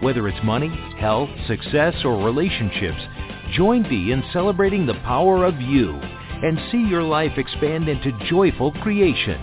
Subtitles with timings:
[0.00, 0.68] Whether it's money,
[0.98, 3.00] health, success, or relationships,
[3.52, 8.70] join Dee in celebrating the power of you and see your life expand into joyful
[8.82, 9.40] creation.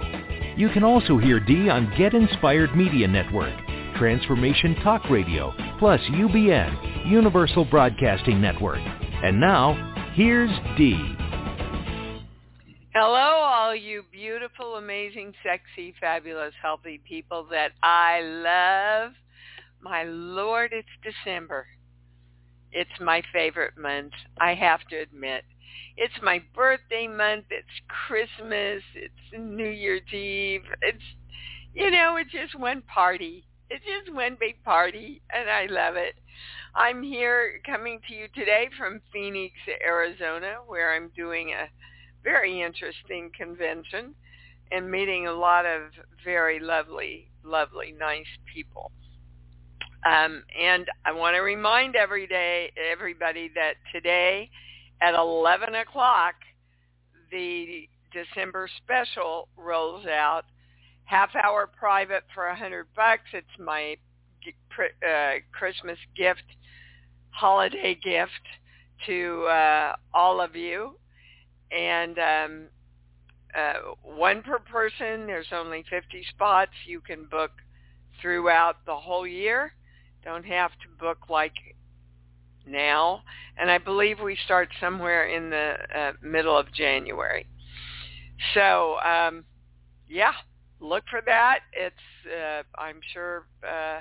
[0.56, 3.54] You can also hear Dee on Get Inspired Media Network,
[3.96, 8.80] Transformation Talk Radio, plus UBN, Universal Broadcasting Network.
[9.22, 11.16] And now, here's Dee.
[12.94, 19.12] Hello, all you beautiful, amazing, sexy, fabulous, healthy people that I love.
[19.80, 21.66] My Lord, it's December.
[22.72, 25.44] It's my favorite month, I have to admit.
[25.96, 27.46] It's my birthday month.
[27.50, 27.66] It's
[28.06, 28.82] Christmas.
[28.94, 30.62] It's New Year's Eve.
[30.82, 31.02] It's,
[31.74, 33.44] you know, it's just one party.
[33.70, 36.14] It's just one big party, and I love it.
[36.74, 41.68] I'm here coming to you today from Phoenix, Arizona, where I'm doing a
[42.22, 44.14] very interesting convention
[44.70, 45.82] and meeting a lot of
[46.24, 48.92] very lovely, lovely, nice people.
[50.06, 54.50] Um, and I want to remind every day, everybody that today
[55.00, 56.34] at 11 o'clock,
[57.30, 60.44] the December special rolls out.
[61.04, 63.24] Half hour private for a hundred bucks.
[63.32, 63.96] It's my
[65.06, 66.44] uh, Christmas gift,
[67.30, 68.32] holiday gift
[69.06, 70.98] to uh, all of you,
[71.70, 72.62] and um,
[73.54, 75.26] uh, one per person.
[75.26, 76.72] There's only 50 spots.
[76.86, 77.52] You can book
[78.20, 79.72] throughout the whole year.
[80.24, 81.54] Don't have to book like
[82.66, 83.22] now,
[83.56, 87.46] and I believe we start somewhere in the uh, middle of January.
[88.54, 89.44] So, um,
[90.08, 90.32] yeah,
[90.80, 91.60] look for that.
[91.72, 94.00] It's uh, I'm sure uh,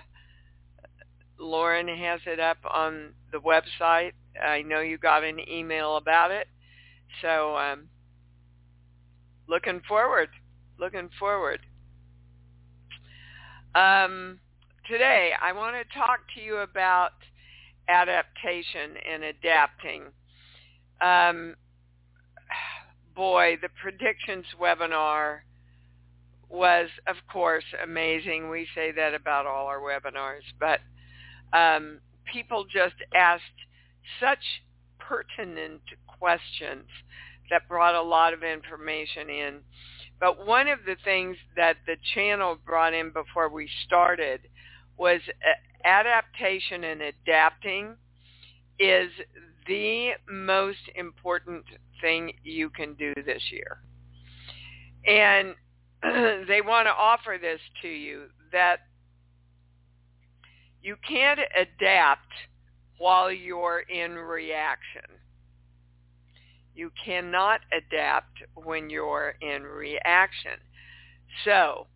[1.40, 4.14] Lauren has it up on the website.
[4.42, 6.48] I know you got an email about it,
[7.22, 7.88] so um,
[9.48, 10.30] looking forward.
[10.80, 11.60] Looking forward.
[13.74, 14.40] Um,
[14.90, 17.12] today, I want to talk to you about
[17.90, 20.04] adaptation and adapting.
[21.02, 21.56] Um,
[23.16, 25.40] boy, the predictions webinar
[26.50, 28.50] was, of course, amazing.
[28.50, 30.80] We say that about all our webinars, but
[31.54, 32.00] um,
[32.32, 33.44] people just asked
[34.20, 34.62] such
[35.00, 35.82] pertinent
[36.20, 36.88] questions
[37.50, 39.60] that brought a lot of information in.
[40.20, 44.42] But one of the things that the channel brought in before we started
[44.98, 45.22] was
[45.84, 47.96] adaptation and adapting
[48.80, 49.10] is
[49.68, 51.64] the most important
[52.02, 53.82] thing you can do this year.
[55.06, 55.56] And
[56.48, 58.80] they want to offer this to you that
[60.82, 62.32] you can't adapt
[62.98, 65.02] while you're in reaction.
[66.76, 70.60] You cannot adapt when you're in reaction.
[71.44, 71.88] So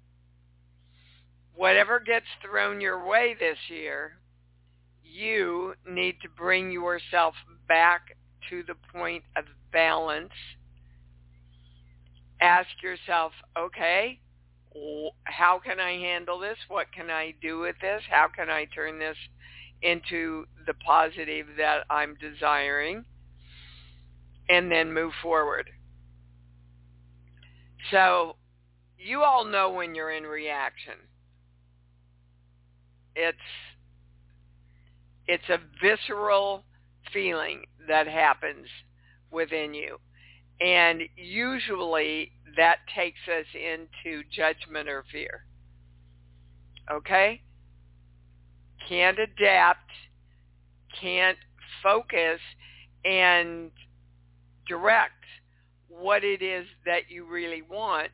[1.53, 4.17] whatever gets thrown your way this year,
[5.03, 7.35] you need to bring yourself
[7.67, 8.17] back
[8.49, 10.33] to the point of balance.
[12.41, 14.20] Ask yourself, okay,
[15.23, 16.57] how can I handle this?
[16.67, 18.01] What can I do with this?
[18.09, 19.17] How can I turn this
[19.81, 23.05] into the positive that I'm desiring?
[24.49, 25.69] And then move forward.
[27.89, 28.35] So
[28.97, 30.95] you all know when you're in reaction
[33.15, 33.37] it's
[35.27, 36.63] it's a visceral
[37.13, 38.67] feeling that happens
[39.31, 39.97] within you.
[40.63, 45.45] And usually that takes us into judgment or fear.
[46.91, 47.41] Okay?
[48.87, 49.89] Can't adapt,
[50.99, 51.37] can't
[51.81, 52.39] focus
[53.05, 53.71] and
[54.67, 55.13] direct
[55.87, 58.11] what it is that you really want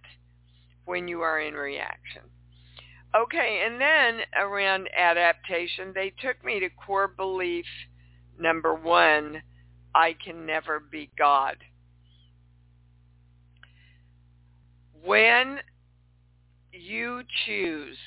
[0.86, 2.22] when you are in reaction.
[3.16, 7.66] Okay, and then around adaptation, they took me to core belief
[8.40, 9.42] number one,
[9.96, 11.58] I can never be God.
[15.08, 15.60] When
[16.74, 17.98] you choose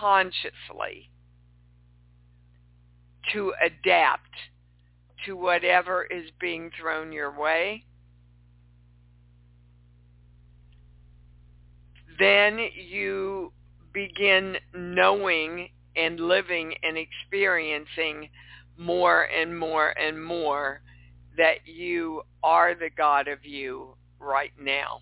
[0.00, 1.10] consciously
[3.32, 4.30] to adapt
[5.26, 7.84] to whatever is being thrown your way.
[12.18, 13.52] Then you
[13.92, 18.30] begin knowing and living and experiencing
[18.78, 20.80] more and more and more
[21.36, 25.00] that you are the God of you right now.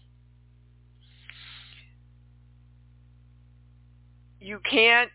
[4.41, 5.11] You can't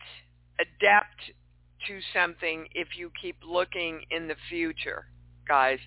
[0.60, 1.20] adapt
[1.88, 5.08] to something if you keep looking in the future,
[5.48, 5.80] guys.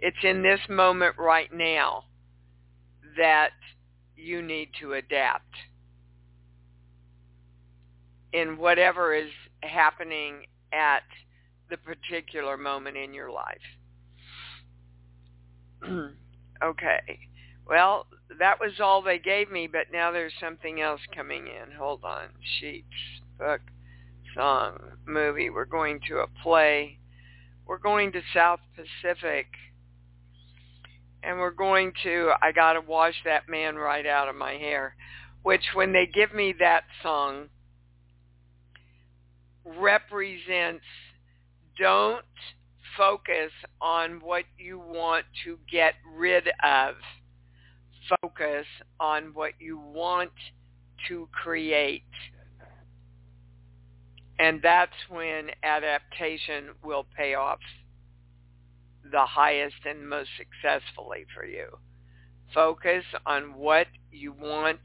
[0.00, 2.04] It's in this moment right now
[3.16, 3.50] that
[4.14, 5.54] you need to adapt
[8.32, 9.30] in whatever is
[9.62, 11.02] happening at
[11.70, 13.56] the particular moment in your life.
[16.64, 17.18] okay.
[17.66, 18.06] Well,
[18.38, 21.76] that was all they gave me, but now there's something else coming in.
[21.76, 22.28] Hold on.
[22.58, 22.86] Sheets,
[23.38, 23.60] book,
[24.34, 25.50] song, movie.
[25.50, 26.98] We're going to a play.
[27.66, 29.46] We're going to South Pacific.
[31.22, 34.94] And we're going to, I got to wash that man right out of my hair.
[35.42, 37.48] Which when they give me that song,
[39.64, 40.84] represents
[41.78, 42.24] don't
[42.96, 46.94] focus on what you want to get rid of.
[48.20, 48.66] Focus
[49.00, 50.30] on what you want
[51.08, 52.02] to create.
[54.38, 57.58] And that's when adaptation will pay off
[59.10, 61.78] the highest and most successfully for you.
[62.54, 64.80] Focus on what you want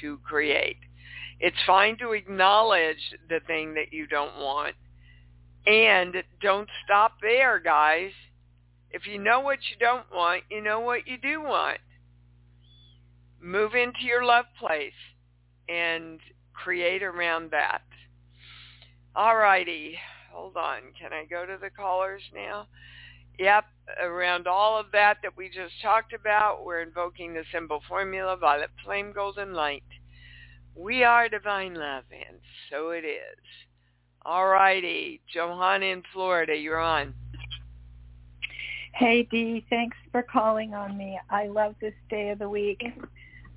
[0.00, 0.78] to create.
[1.40, 4.74] It's fine to acknowledge the thing that you don't want.
[5.66, 8.10] And don't stop there, guys.
[8.90, 11.78] If you know what you don't want, you know what you do want.
[13.42, 14.92] Move into your love place
[15.68, 16.20] and
[16.54, 17.82] create around that.
[19.16, 19.98] All righty.
[20.30, 20.80] Hold on.
[20.98, 22.68] Can I go to the callers now?
[23.38, 23.64] Yep.
[24.00, 28.70] Around all of that that we just talked about, we're invoking the symbol formula, violet
[28.84, 29.82] flame, golden light.
[30.74, 32.38] We are divine love, and
[32.70, 33.44] so it is.
[34.24, 35.20] All righty.
[35.32, 37.12] Johanna in Florida, you're on.
[38.94, 39.64] Hey, Dee.
[39.68, 41.18] Thanks for calling on me.
[41.28, 42.82] I love this day of the week.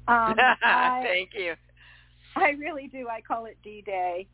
[0.07, 1.55] Um, I, Thank you.
[2.35, 3.07] I really do.
[3.07, 4.27] I call it D-Day.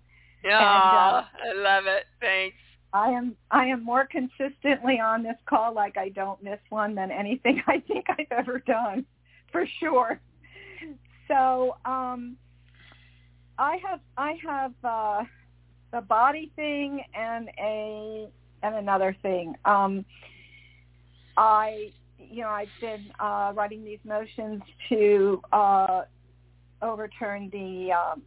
[0.44, 2.06] Yeah, uh, I love it.
[2.20, 2.58] Thanks.
[2.94, 7.10] I am I am more consistently on this call like I don't miss one than
[7.10, 9.06] anything I think I've ever done,
[9.52, 10.20] for sure.
[11.30, 12.38] So, um
[13.62, 15.24] I have I have uh,
[15.94, 18.28] a body thing and a
[18.64, 19.56] and another thing.
[19.66, 20.04] Um,
[21.38, 21.92] I
[22.30, 26.02] you know I've been uh, writing these motions to uh,
[26.82, 28.22] overturn the um,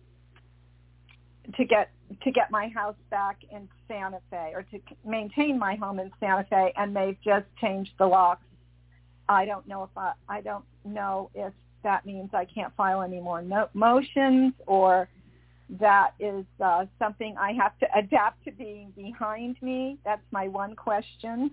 [1.56, 1.91] to get
[2.23, 6.46] to get my house back in Santa Fe or to maintain my home in Santa
[6.49, 8.44] Fe, and they've just changed the locks.
[9.29, 11.52] I don't know if I I don't know if
[11.82, 15.08] that means I can't file any more no- motions or
[15.81, 19.99] that is uh, something I have to adapt to being behind me.
[20.05, 21.50] That's my one question.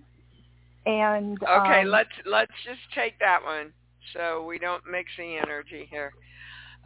[0.84, 3.72] And okay, um, let's let's just take that one
[4.12, 6.12] so we don't mix the energy here.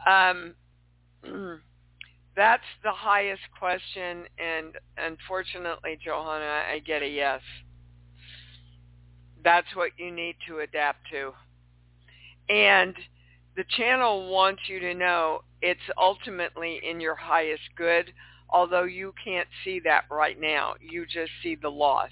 [0.07, 0.53] Um,
[2.35, 7.41] that's the highest question, and unfortunately, Johanna, I get a yes.
[9.43, 11.31] That's what you need to adapt to.
[12.49, 12.95] And
[13.55, 18.13] the channel wants you to know it's ultimately in your highest good,
[18.49, 20.75] although you can't see that right now.
[20.79, 22.11] You just see the loss.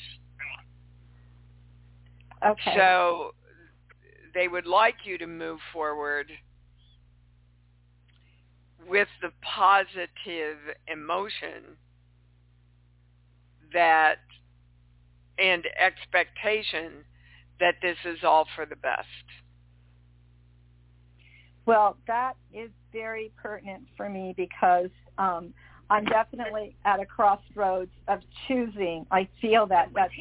[2.45, 2.75] Okay.
[2.75, 3.31] So
[4.33, 6.31] they would like you to move forward
[8.87, 11.77] with the positive emotion
[13.73, 14.17] that
[15.37, 17.03] and expectation
[17.59, 19.07] that this is all for the best.
[21.65, 25.53] Well, that is very pertinent for me because um,
[25.89, 29.05] I'm definitely at a crossroads of choosing.
[29.11, 30.11] I feel that that's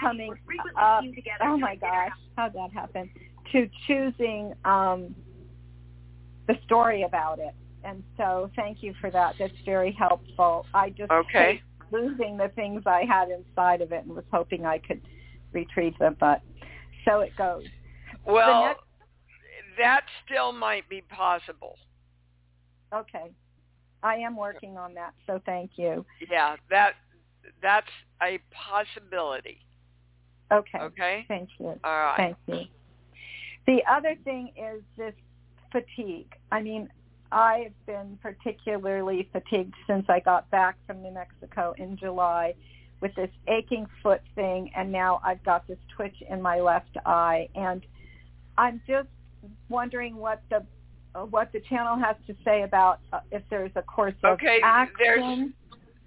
[0.00, 0.32] coming
[0.78, 1.04] up.
[1.42, 3.10] Oh my gosh, how'd that happen?
[3.52, 5.14] To choosing um,
[6.46, 7.54] the story about it.
[7.84, 9.34] And so thank you for that.
[9.38, 10.66] That's very helpful.
[10.74, 11.62] I just okay.
[11.90, 15.00] losing the things I had inside of it and was hoping I could
[15.52, 16.42] retrieve them, but
[17.04, 17.64] so it goes.
[18.26, 18.82] Well, next,
[19.78, 21.76] that still might be possible.
[22.94, 23.30] Okay.
[24.02, 26.04] I am working on that, so thank you.
[26.30, 26.94] Yeah, that
[27.62, 27.90] that's
[28.22, 29.60] a possibility.
[30.52, 30.78] Okay.
[30.78, 31.24] Okay.
[31.28, 31.78] Thank you.
[31.84, 32.16] All right.
[32.16, 32.64] Thank you.
[33.66, 35.14] The other thing is this
[35.70, 36.34] fatigue.
[36.50, 36.88] I mean,
[37.30, 42.54] I've been particularly fatigued since I got back from New Mexico in July.
[43.00, 47.48] with this aching foot thing, and now I've got this twitch in my left eye,
[47.54, 47.84] and
[48.58, 49.08] I'm just
[49.68, 50.64] wondering what the
[51.14, 55.54] what the channel has to say about uh, if there's a course of Okay, action.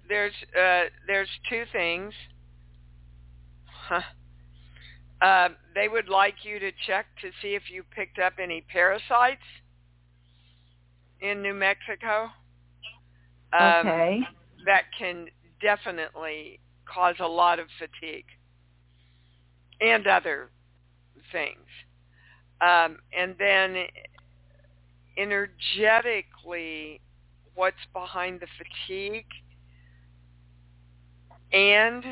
[0.08, 2.12] there's there's uh, there's two things.
[3.88, 4.00] Huh.
[5.20, 9.40] Uh, they would like you to check to see if you picked up any parasites
[11.20, 12.28] in New Mexico.
[13.58, 14.20] Um, okay.
[14.66, 15.26] That can
[15.62, 16.60] definitely
[16.92, 18.26] cause a lot of fatigue
[19.80, 20.50] and other
[21.32, 21.66] things.
[22.60, 23.84] Um, and then
[25.16, 27.00] energetically,
[27.54, 29.26] what's behind the fatigue
[31.54, 32.04] and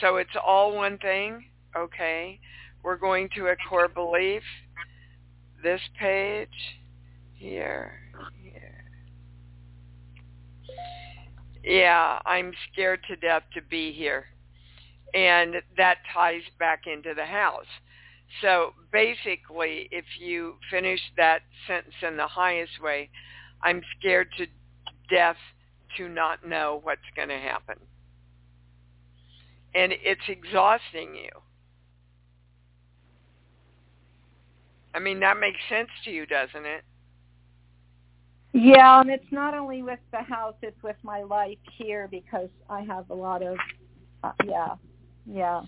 [0.00, 1.44] so it's all one thing.
[1.76, 2.40] Okay.
[2.82, 4.42] We're going to a core belief.
[5.62, 6.48] This page
[7.34, 7.92] here.
[11.62, 14.24] Yeah, I'm scared to death to be here.
[15.14, 17.66] And that ties back into the house.
[18.42, 23.10] So basically, if you finish that sentence in the highest way,
[23.62, 24.46] I'm scared to
[25.08, 25.36] death
[25.96, 27.76] to not know what's going to happen
[29.74, 31.30] and it's exhausting you.
[34.94, 36.82] I mean, that makes sense to you, doesn't it?
[38.52, 42.80] Yeah, and it's not only with the house; it's with my life here because I
[42.80, 43.56] have a lot of,
[44.24, 44.74] uh, yeah,
[45.24, 45.62] yeah.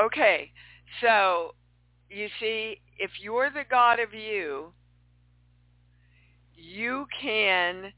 [0.00, 0.50] Okay,
[1.00, 1.54] so
[2.14, 4.72] you see, if you're the God of you,
[6.56, 7.92] you can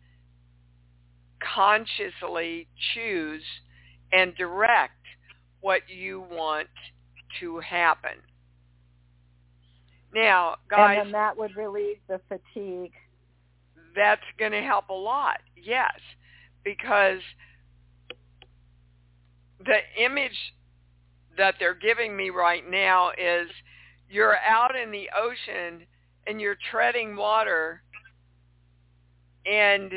[1.54, 3.42] consciously choose
[4.12, 4.92] and direct
[5.60, 6.68] what you want
[7.40, 8.18] to happen.
[10.14, 12.92] Now, guys, and then that would relieve the fatigue.
[13.94, 15.38] That's going to help a lot.
[15.56, 15.98] Yes,
[16.64, 17.20] because
[19.64, 20.54] the image
[21.36, 23.48] that they're giving me right now is
[24.08, 25.86] you're out in the ocean
[26.26, 27.82] and you're treading water
[29.44, 29.92] and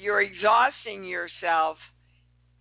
[0.00, 1.78] you're exhausting yourself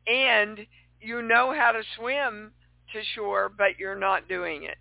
[0.07, 0.59] and
[1.01, 2.51] you know how to swim
[2.93, 4.77] to shore, but you're not doing it.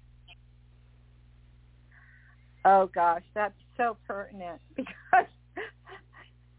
[2.64, 5.26] Oh gosh, that's so pertinent because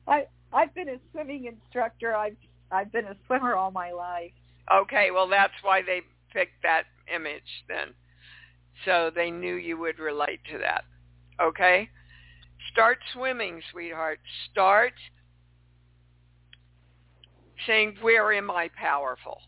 [0.07, 2.15] I I've been a swimming instructor.
[2.15, 2.37] I've
[2.71, 4.31] I've been a swimmer all my life.
[4.71, 6.83] Okay, well that's why they picked that
[7.13, 7.93] image then.
[8.83, 10.83] So they knew you would relate to that.
[11.41, 11.89] Okay?
[12.71, 14.19] Start swimming, sweetheart.
[14.51, 14.93] Start
[17.65, 19.39] saying, where am I powerful?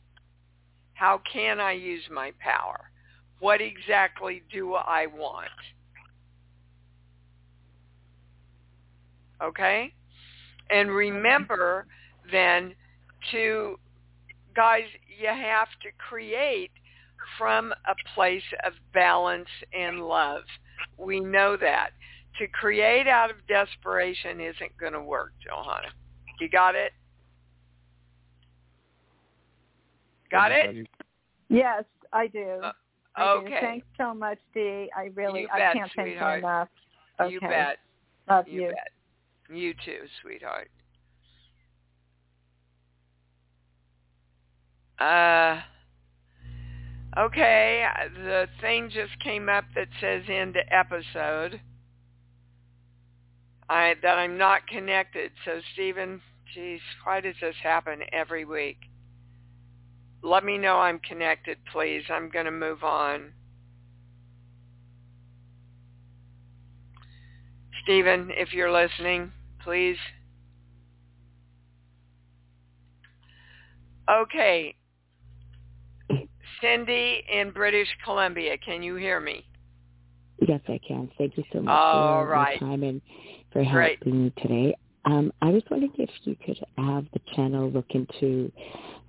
[0.93, 2.89] How can I use my power?
[3.39, 5.50] What exactly do I want?
[9.43, 9.93] Okay?
[10.69, 11.86] And remember
[12.31, 12.74] then
[13.31, 13.77] to,
[14.55, 14.84] guys,
[15.19, 16.72] you have to create
[17.38, 20.43] from a place of balance and love.
[20.98, 21.89] We know that.
[22.39, 25.88] To create out of desperation isn't going to work, Johanna.
[26.39, 26.91] You got it?
[30.29, 30.88] Got it?
[31.50, 32.60] Yes, I do.
[32.63, 32.72] Uh,
[33.15, 33.50] I okay.
[33.50, 33.55] do.
[33.60, 34.89] Thanks so much, Dee.
[34.96, 36.67] I really You I bet, can't thank you enough.
[37.19, 37.34] Okay.
[37.34, 37.77] You bet.
[38.29, 38.67] Love You you.
[38.69, 39.57] bet.
[39.57, 40.69] You too, sweetheart.
[45.00, 45.62] Uh,
[47.18, 51.60] okay, the thing just came up that says end episode.
[53.70, 55.32] I that I'm not connected.
[55.44, 56.22] So Stephen,
[56.54, 58.78] geez, why does this happen every week?
[60.24, 62.04] Let me know I'm connected, please.
[62.10, 63.34] I'm going to move on.
[67.84, 69.32] Stephen, if you're listening,
[69.64, 69.98] please.
[74.10, 74.76] Okay.
[76.62, 79.46] Cindy in British Columbia, can you hear me?
[80.48, 81.10] Yes, I can.
[81.18, 82.62] Thank you so much All for right.
[82.62, 83.02] your time and
[83.52, 84.00] for Great.
[84.04, 84.76] helping me today.
[85.06, 88.52] Um, I was wondering if you could have the channel look into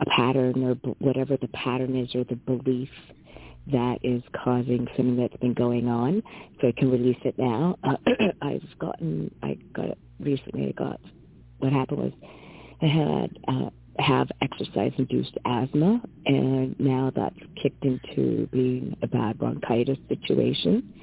[0.01, 2.89] a pattern or b- whatever the pattern is or the belief
[3.73, 6.23] that is causing something that's been going on,
[6.61, 7.77] so I can release it now.
[7.83, 7.97] Uh,
[8.43, 10.69] I've gotten, I got recently.
[10.69, 11.01] I got
[11.59, 12.13] what happened was
[12.81, 19.99] I had uh, have exercise-induced asthma, and now that's kicked into being a bad bronchitis
[20.09, 20.95] situation.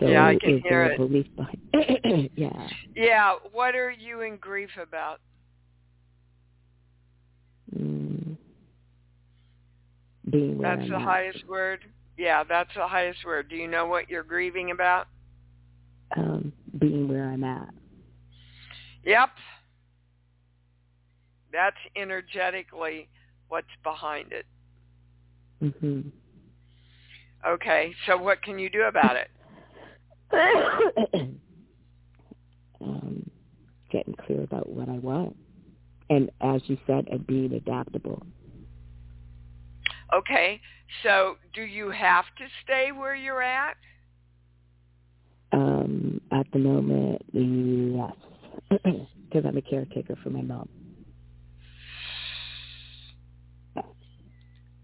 [0.00, 0.96] So Yeah, I can hear it.
[0.98, 2.30] belief behind?
[2.36, 2.68] yeah.
[2.96, 5.20] Yeah, what are you in grief about?
[7.76, 8.36] Mm.
[10.30, 11.02] Being where That's I'm the at.
[11.02, 11.80] highest word?
[12.18, 13.48] Yeah, that's the highest word.
[13.48, 15.06] Do you know what you're grieving about?
[16.16, 17.68] Um, being where I'm at.
[19.04, 19.30] Yep.
[21.52, 23.08] That's energetically
[23.48, 24.46] what's behind it.
[25.62, 26.10] Mhm.
[27.46, 29.30] Okay, so what can you do about it?
[32.80, 33.30] um,
[33.90, 35.36] getting clear about what I want,
[36.08, 38.24] and as you said, and being adaptable.
[40.14, 40.60] Okay,
[41.02, 43.76] so do you have to stay where you're at?
[45.52, 48.12] Um, at the moment, yes,
[48.84, 50.68] because I'm a caretaker for my mom.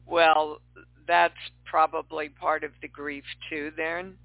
[0.09, 0.61] Well,
[1.07, 1.35] that's
[1.67, 4.17] probably part of the grief too then,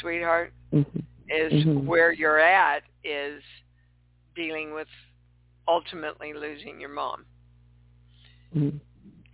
[0.00, 1.04] sweetheart, Mhm.
[1.28, 1.84] is Mhm.
[1.84, 3.42] where you're at is
[4.34, 4.88] dealing with
[5.66, 7.26] ultimately losing your mom.
[8.54, 8.80] Mhm.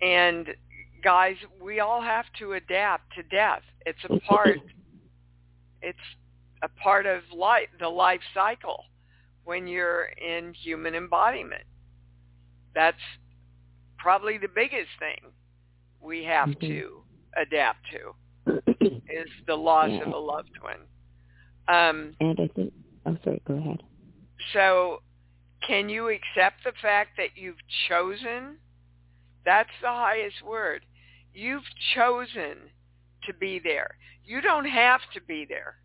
[0.01, 0.57] And
[1.03, 3.65] guys, we all have to adapt to death.
[3.85, 4.59] It's a part
[5.83, 6.17] it's
[6.63, 8.87] a part of life the life cycle
[9.45, 11.67] when you're in human embodiment.
[12.73, 13.03] That's
[13.99, 15.33] probably the biggest thing
[16.03, 16.61] we have Mhm.
[16.61, 17.05] to
[17.37, 18.15] adapt to
[19.09, 20.15] is the loss of Yeah.
[20.15, 20.87] a loved one.
[21.69, 22.73] Um, and I think,
[23.07, 23.83] oh, sorry, go ahead.
[24.53, 25.01] so
[25.63, 28.59] can you accept the fact that you've chosen?
[29.45, 30.85] That's the highest word.
[31.33, 31.63] You've
[31.95, 32.57] chosen
[33.25, 33.97] to be there.
[34.25, 35.77] You don't have to be there.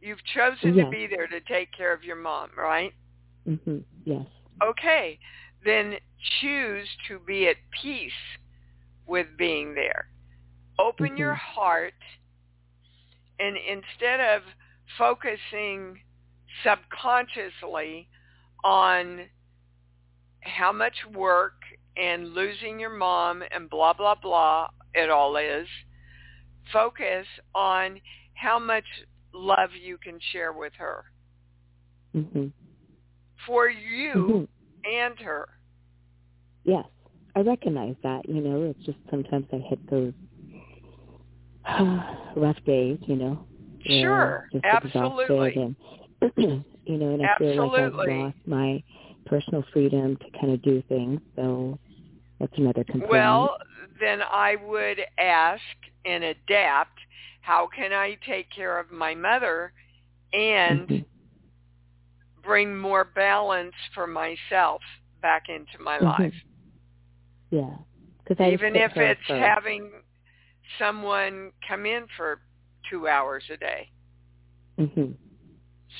[0.00, 2.94] You've chosen to be there to take care of your mom, right?
[3.46, 3.84] Mhm.
[4.04, 4.26] Yes.
[4.62, 5.18] Okay,
[5.64, 5.96] then
[6.40, 8.12] choose to be at peace
[9.06, 10.08] with being there.
[10.78, 11.38] Open your Mhm.
[11.38, 11.94] heart
[13.38, 14.42] and instead of
[14.98, 16.02] focusing
[16.62, 18.08] subconsciously
[18.64, 19.28] on
[20.42, 21.62] how much work
[21.96, 25.68] and losing your mom and blah, blah, blah it all is,
[26.72, 28.00] focus on
[28.34, 28.84] how much
[29.32, 31.04] love you can share with her
[32.14, 32.52] Mhm.
[33.46, 34.48] for you Mhm.
[34.84, 35.48] And her.
[36.64, 36.86] Yes,
[37.36, 38.28] I recognize that.
[38.28, 40.12] You know, it's just sometimes I hit those
[42.36, 42.98] rough days.
[43.06, 43.46] You know,
[44.02, 45.52] Sure, just absolutely.
[45.56, 45.76] and
[46.84, 48.82] you know, and I feel like I've lost my
[49.26, 51.20] personal freedom to kind of do things.
[51.36, 51.78] So
[52.38, 53.10] that's another component.
[53.10, 53.56] Well,
[54.00, 55.62] then I would ask
[56.04, 56.98] and adapt,
[57.42, 59.72] how can I take care of my mother
[60.32, 61.04] and Mhm.
[62.42, 64.82] Bring more balance for myself
[65.22, 66.18] back into my Mhm.
[66.18, 66.34] life?
[67.50, 67.76] yeah,
[68.30, 69.40] Even if it's first.
[69.40, 70.02] having
[70.78, 72.40] someone come in for
[72.88, 73.90] two hours a day.
[74.78, 75.16] Mhm.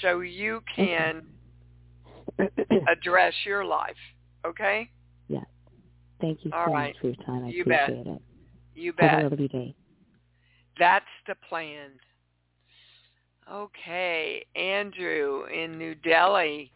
[0.00, 1.26] So you can
[2.88, 3.98] address your life.
[4.44, 4.90] Okay?
[5.28, 5.44] Yeah.
[6.20, 6.94] Thank you All so right.
[6.94, 7.44] much for your time.
[7.44, 7.88] I You bet.
[7.90, 8.22] appreciate it.
[8.74, 9.10] You bet.
[9.10, 9.20] Have bet.
[9.20, 9.74] a lovely day.
[10.78, 11.98] That's the plan.
[13.50, 16.70] Okay, Andrew in New Delhi.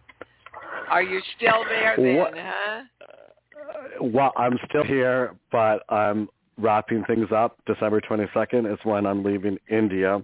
[0.91, 2.83] Are you still there then, What- huh?
[3.01, 7.59] Uh, well, I'm still here, but I'm wrapping things up.
[7.67, 10.21] December 22nd is when I'm leaving India.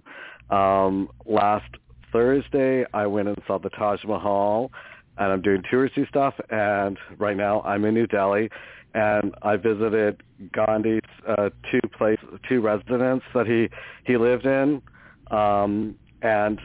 [0.49, 1.69] Um, last
[2.11, 4.71] Thursday, I went and saw the Taj Mahal,
[5.17, 6.37] and I'm doing touristy stuff.
[6.49, 8.49] And right now, I'm in New Delhi,
[8.93, 13.69] and I visited Gandhi's uh, two place, two residence that he
[14.03, 14.81] he lived in.
[15.29, 16.59] Um, and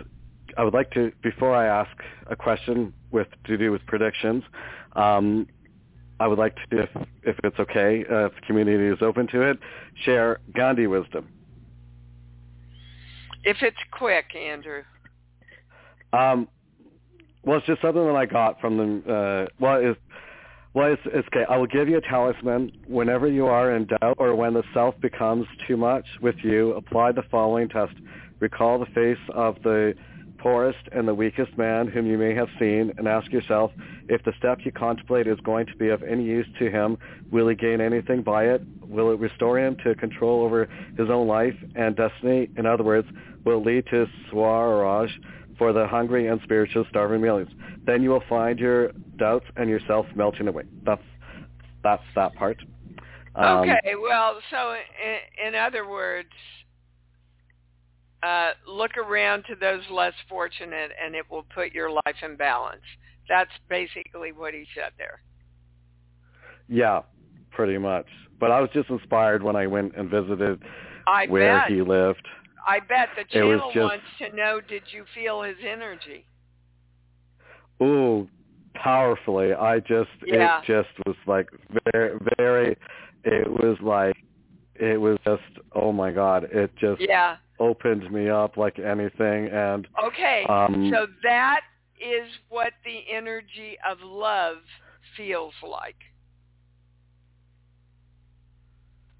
[0.56, 1.90] I would like to, before I ask
[2.28, 4.42] a question with to do with predictions,
[4.94, 5.46] um,
[6.18, 6.88] I would like to, if,
[7.24, 9.58] if it's okay, uh, if the community is open to it,
[10.04, 11.28] share Gandhi wisdom.
[13.44, 14.82] If it's quick, Andrew.
[16.12, 16.48] Um,
[17.44, 19.12] well, it's just something that I got from the.
[19.12, 20.00] Uh, well, it's,
[20.74, 21.44] well, it's, it's okay.
[21.48, 22.72] I will give you a talisman.
[22.88, 27.12] Whenever you are in doubt or when the self becomes too much with you, apply
[27.12, 27.94] the following test.
[28.40, 29.94] Recall the face of the
[30.38, 33.72] poorest and the weakest man whom you may have seen and ask yourself
[34.08, 36.96] if the step you contemplate is going to be of any use to him.
[37.30, 38.62] Will he gain anything by it?
[38.82, 42.48] Will it restore him to control over his own life and destiny?
[42.56, 43.08] In other words,
[43.44, 45.10] will it lead to swaraj
[45.58, 47.50] for the hungry and spiritually starving millions?
[47.84, 50.64] Then you will find your doubts and yourself melting away.
[50.84, 51.02] That's
[51.82, 52.58] that's that part.
[53.36, 56.30] Um, okay, well, so in, in other words,
[58.22, 62.82] uh, look around to those less fortunate and it will put your life in balance.
[63.28, 65.20] That's basically what he said there.
[66.68, 67.02] Yeah,
[67.50, 68.06] pretty much.
[68.38, 70.62] But I was just inspired when I went and visited
[71.06, 71.70] I where bet.
[71.70, 72.26] he lived.
[72.66, 76.26] I bet the channel just- wants to know, did you feel his energy?
[77.82, 78.28] Ooh,
[78.74, 79.52] powerfully.
[79.54, 80.58] I just Yeah.
[80.60, 81.48] it just was like
[81.92, 82.76] very very
[83.24, 84.16] it was like
[84.74, 89.48] it was just oh my god, it just Yeah opened me up like anything.
[89.48, 91.60] And okay, um, so that
[92.00, 94.58] is what the energy of love
[95.16, 95.96] feels like.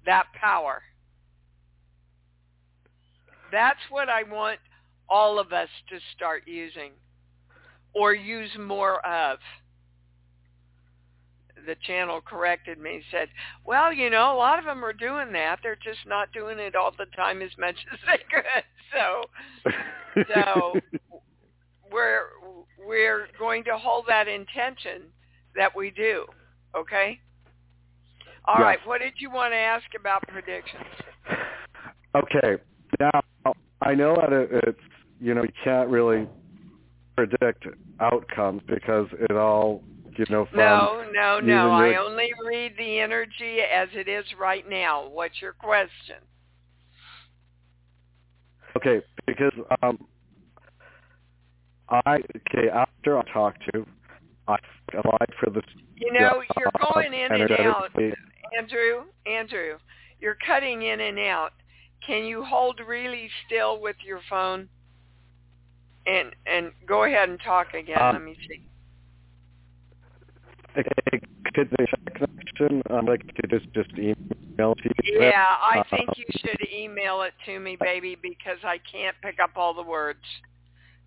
[0.05, 0.81] That power.
[3.51, 4.59] That's what I want
[5.09, 6.91] all of us to start using
[7.93, 9.39] or use more of.
[11.67, 13.27] The channel corrected me, said,
[13.65, 15.59] well, you know, a lot of them are doing that.
[15.61, 18.63] They're just not doing it all the time as much as they could.
[18.93, 19.73] So,
[20.33, 20.79] so
[21.91, 22.21] we're,
[22.87, 25.03] we're going to hold that intention
[25.55, 26.25] that we do.
[26.75, 27.19] Okay?
[28.45, 28.63] All Yes.
[28.63, 28.79] right.
[28.85, 30.85] What did you want to ask about predictions?
[32.15, 32.63] Okay.
[32.99, 33.21] Now,
[33.81, 34.79] I know that it, it's,
[35.19, 36.27] you know, you can't really
[37.17, 37.65] predict
[37.99, 39.83] outcomes because it all,
[40.47, 41.71] from No, no, no.
[41.71, 45.07] I only read the energy as it is right now.
[45.07, 46.17] What's your question?
[48.75, 49.97] Okay, because um,
[51.89, 53.85] I okay after I talked to,
[54.47, 54.57] I
[54.97, 55.63] applied for this.
[55.95, 57.91] You know, job you're going in and out.
[58.57, 59.77] Andrew, Andrew,
[60.19, 61.53] you're cutting in and out.
[62.05, 64.69] Can you hold really still with your phone?
[66.05, 67.97] And and go ahead and talk again.
[67.99, 68.69] Um, Let me see.
[70.77, 71.19] Okay,
[71.55, 72.81] could the connection?
[72.91, 75.21] Um, like, could just just email to you?
[75.21, 79.39] Yeah, I Uh, think you should email it to me, baby, because I can't pick
[79.39, 80.23] up all the words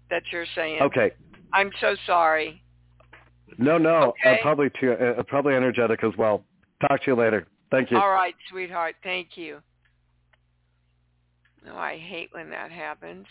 [0.09, 0.83] that you're saying.
[0.83, 1.12] Okay.
[1.52, 2.62] I'm so sorry.
[3.59, 4.14] No, no.
[4.24, 4.38] Okay.
[4.38, 4.92] Uh, probably too.
[4.92, 6.44] Uh, probably energetic as well.
[6.80, 7.46] Talk to you later.
[7.70, 7.98] Thank you.
[7.98, 8.96] All right, sweetheart.
[9.02, 9.61] Thank you.
[11.64, 13.26] No, I hate when that happens.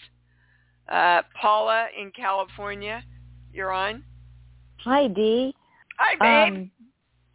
[0.88, 3.04] Uh, Paula in California,
[3.52, 4.04] you're on.
[4.84, 5.54] Hi, Dee.
[6.00, 6.72] Hi, babe.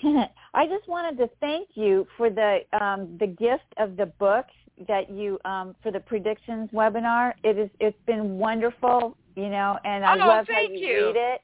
[0.02, 0.24] Um,
[0.54, 4.46] I just wanted to thank you for the um, the gift of the book
[4.88, 7.34] that you um, for the predictions webinar.
[7.42, 11.06] It is it's been wonderful, you know, and I Oh, love how you, you.
[11.06, 11.40] read it.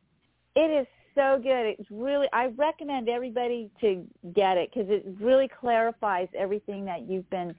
[0.57, 1.75] It is so good.
[1.79, 4.05] It's really I recommend everybody to
[4.35, 7.55] get it because it really clarifies everything that you've been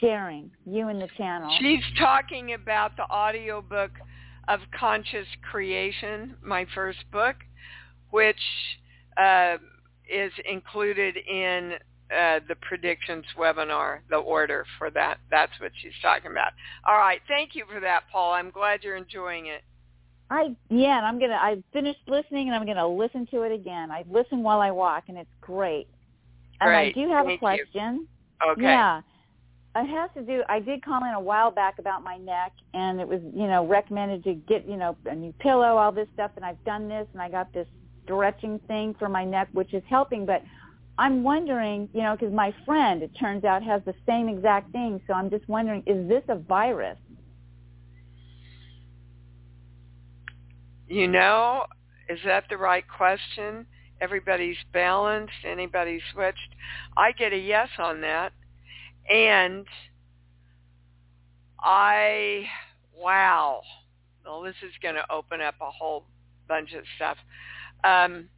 [0.00, 1.54] sharing, you and the channel.
[1.60, 3.90] She's talking about the audio book
[4.48, 7.36] of Conscious Creation, my first book,
[8.10, 8.36] which
[9.16, 9.56] uh,
[10.10, 11.74] is included in
[12.14, 15.18] uh, the predictions webinar, the order for that.
[15.30, 16.52] That's what she's talking about.
[16.86, 17.20] All right.
[17.28, 18.32] Thank you for that, Paul.
[18.32, 19.62] I'm glad you're enjoying it.
[20.30, 21.34] I yeah, and I'm gonna.
[21.34, 23.90] I finished listening, and I'm gonna listen to it again.
[23.90, 25.86] I listen while I walk, and it's great.
[26.60, 26.94] And I Great.
[26.94, 27.38] do have Thank a you.
[27.38, 28.08] question.
[28.46, 28.62] Okay.
[28.62, 29.00] Yeah,
[29.76, 30.42] it has to do.
[30.48, 33.66] I did call in a while back about my neck, and it was you know
[33.66, 37.06] recommended to get you know a new pillow, all this stuff, and I've done this,
[37.12, 37.66] and I got this
[38.04, 40.24] stretching thing for my neck, which is helping.
[40.24, 40.42] But
[40.98, 45.00] I'm wondering, you know, because my friend, it turns out, has the same exact thing.
[45.06, 46.98] So I'm just wondering, is this a virus?
[50.88, 51.64] You know,
[52.08, 53.66] is that the right question?
[54.00, 55.32] Everybody's balanced.
[55.44, 56.54] Anybody switched?
[56.96, 58.32] I get a yes on that.
[59.10, 59.66] And
[61.58, 62.44] I,
[62.96, 63.62] wow.
[64.24, 66.04] Well, this is going to open up a whole
[66.48, 67.16] bunch of stuff.
[67.84, 68.28] Um,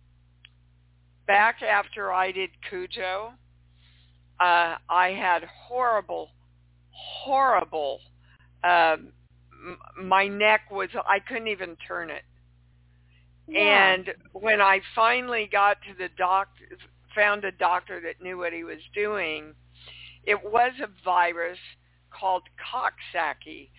[1.27, 3.33] back after I did Cujo,
[4.41, 6.31] uh, I had horrible,
[6.91, 8.01] horrible.
[8.65, 9.13] Um,
[9.67, 12.23] m- my neck was I couldn't even turn it.
[13.49, 13.95] Yeah.
[13.95, 16.65] And when I finally got to the doctor,
[17.15, 19.55] found a doctor that knew what he was doing,
[20.25, 21.59] it was a virus
[22.11, 23.71] called Coxsackie.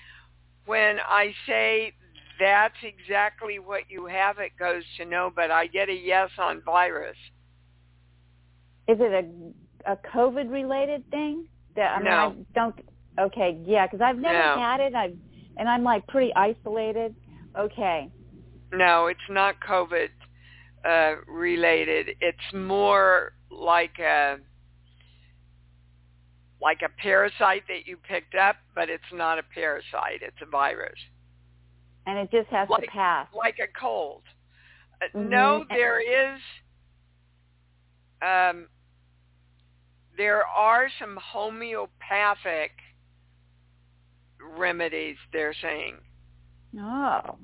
[0.66, 1.94] When I say
[2.40, 6.62] that's exactly what you have, it goes to no, but I get a yes on
[6.66, 7.18] virus.
[8.88, 9.12] Is it
[9.86, 11.46] a a COVID related thing?
[11.76, 12.12] That I mean, No.
[12.12, 12.76] I don't.
[13.20, 14.60] Okay, yeah, because I've never No.
[14.60, 14.94] had it.
[14.94, 15.18] I've,
[15.58, 17.16] and I'm like pretty isolated.
[17.58, 18.12] Okay,
[18.72, 20.10] No, it's not COVID
[20.86, 22.10] uh, related.
[22.22, 24.38] It's more like a
[26.62, 30.22] like a parasite that you picked up, but it's not a parasite.
[30.22, 31.00] It's a virus,
[32.08, 33.28] and it just has Like- to pass.
[33.34, 34.24] like a cold.
[35.02, 35.30] Uh, Mhm.
[35.30, 36.42] No, there is.
[38.22, 38.70] Um,
[40.16, 42.82] there are some homeopathic
[44.40, 45.18] remedies.
[45.32, 46.02] They're saying.
[46.80, 47.38] Oh,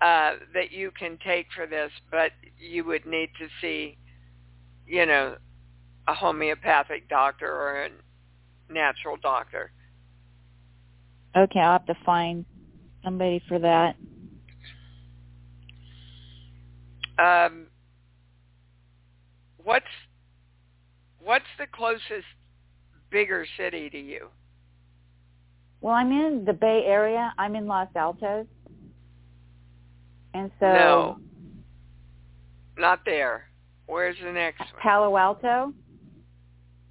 [0.00, 3.96] uh, that you can take for this, but you would need to see,
[4.86, 5.38] you know,
[6.06, 7.90] a homeopathic doctor or a
[8.68, 9.72] natural doctor.
[11.36, 11.58] okay.
[11.60, 12.44] I'll have to find
[13.04, 13.96] somebody for that.
[17.18, 17.66] Um,
[19.62, 19.84] what's
[21.22, 22.26] what's the closest
[23.10, 24.28] bigger city to you?
[25.80, 27.32] Well, I'm in the Bay Area.
[27.38, 28.46] I'm in Los Altos,
[30.32, 31.18] and so no,
[32.76, 33.48] not there.
[33.86, 34.82] Where's the next one?
[34.82, 35.72] Palo Alto.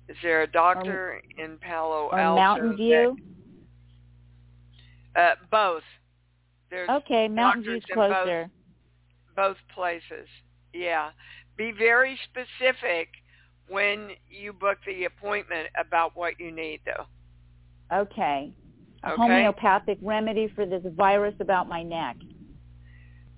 [0.08, 2.40] Is there a doctor um, in Palo or Alto?
[2.40, 3.18] Mountain View?
[5.16, 5.84] That, uh, both.
[6.74, 8.50] There's okay, Mountain View's closer.
[9.36, 10.28] Both, both places.
[10.74, 11.12] Yeah.
[11.56, 13.10] Be very specific
[13.68, 17.06] when you book the appointment about what you need, though.
[17.96, 18.52] Okay.
[19.04, 19.22] A okay.
[19.22, 22.16] homeopathic remedy for this virus about my neck.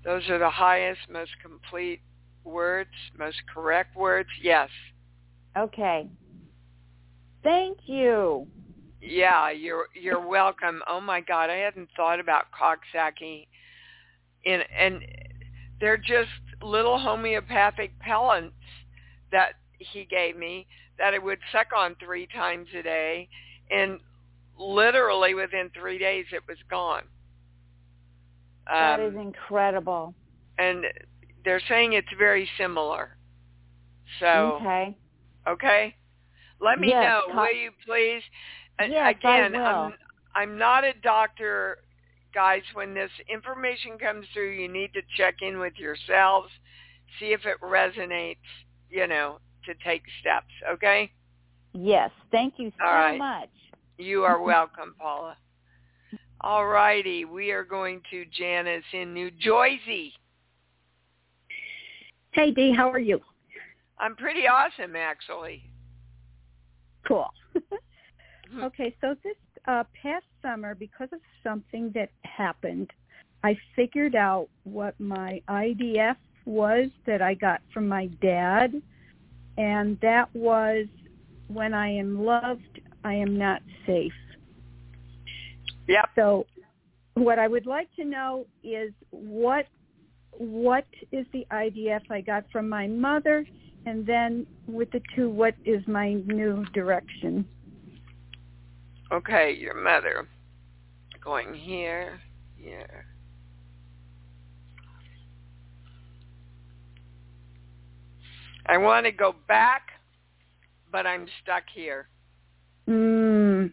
[0.06, 2.00] Those are the highest, most complete
[2.46, 4.30] words, most correct words.
[4.42, 4.70] Yes.
[5.58, 6.08] Okay.
[7.44, 8.48] Thank you.
[9.06, 10.82] Yeah, you're you're welcome.
[10.88, 13.48] Oh my God, I hadn't thought about Coxsackie.
[14.44, 15.02] In and
[15.80, 16.30] they're just
[16.62, 18.54] little homeopathic pellets
[19.32, 23.30] that he gave me that I would suck on three times a day,
[23.70, 24.00] and
[24.58, 27.04] literally within three days it was gone.
[28.68, 30.14] That um, is incredible.
[30.58, 30.86] And
[31.44, 33.18] they're saying it's very similar.
[34.20, 34.98] So okay,
[35.48, 35.96] okay.
[36.62, 38.22] Let me yes, know, co- will you please?
[38.80, 39.66] Yes, Again, I will.
[39.66, 39.94] I'm
[40.36, 41.78] I'm not a doctor,
[42.34, 42.62] guys.
[42.74, 46.50] When this information comes through, you need to check in with yourselves,
[47.20, 48.38] see if it resonates.
[48.90, 50.54] You know, to take steps.
[50.74, 51.12] Okay.
[51.74, 52.12] Yes.
[52.32, 53.18] Thank you so All right.
[53.18, 53.50] much.
[53.98, 55.38] You are welcome, Paula.
[56.42, 60.14] All righty, we are going to Janice in New Jersey.
[62.32, 63.22] Hey Dee, how are you?
[63.98, 65.64] I'm pretty awesome, actually.
[67.08, 67.28] Cool.
[68.64, 69.36] okay, so this
[69.68, 72.92] uh, past summer, because of something that happened,
[73.44, 76.16] I figured out what my IDF
[76.46, 78.82] was that I got from my dad,
[79.58, 80.88] and that was
[81.48, 84.14] when I am loved, I am not safe.
[85.88, 86.10] Yep.
[86.16, 86.46] So
[87.16, 89.66] what I would like to know is what
[90.38, 93.46] what is the IDF I got from my mother
[93.86, 97.48] and then with the two what is my new direction?
[99.16, 100.28] Okay, your mother.
[101.24, 102.20] Going here,
[102.58, 103.06] here.
[108.66, 109.84] I want to go back,
[110.92, 112.10] but I'm stuck here.
[112.90, 113.72] Mm.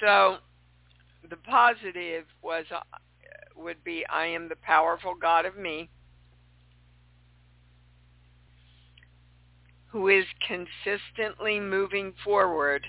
[0.00, 0.36] So
[1.28, 2.78] the positive was uh,
[3.56, 5.90] would be I am the powerful God of me
[9.86, 12.86] who is consistently moving forward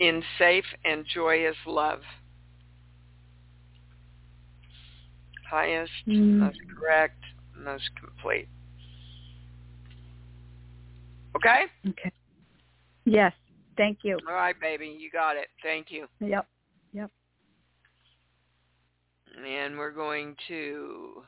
[0.00, 2.00] in safe and joyous love.
[5.48, 6.38] Highest, Mm.
[6.38, 7.22] most correct,
[7.56, 8.48] most complete.
[11.36, 11.66] Okay?
[11.88, 12.12] Okay.
[13.04, 13.32] Yes.
[13.76, 14.18] Thank you.
[14.28, 14.88] All right, baby.
[14.88, 15.48] You got it.
[15.62, 16.08] Thank you.
[16.20, 16.46] Yep.
[16.92, 17.10] Yep.
[19.44, 21.24] And we're going to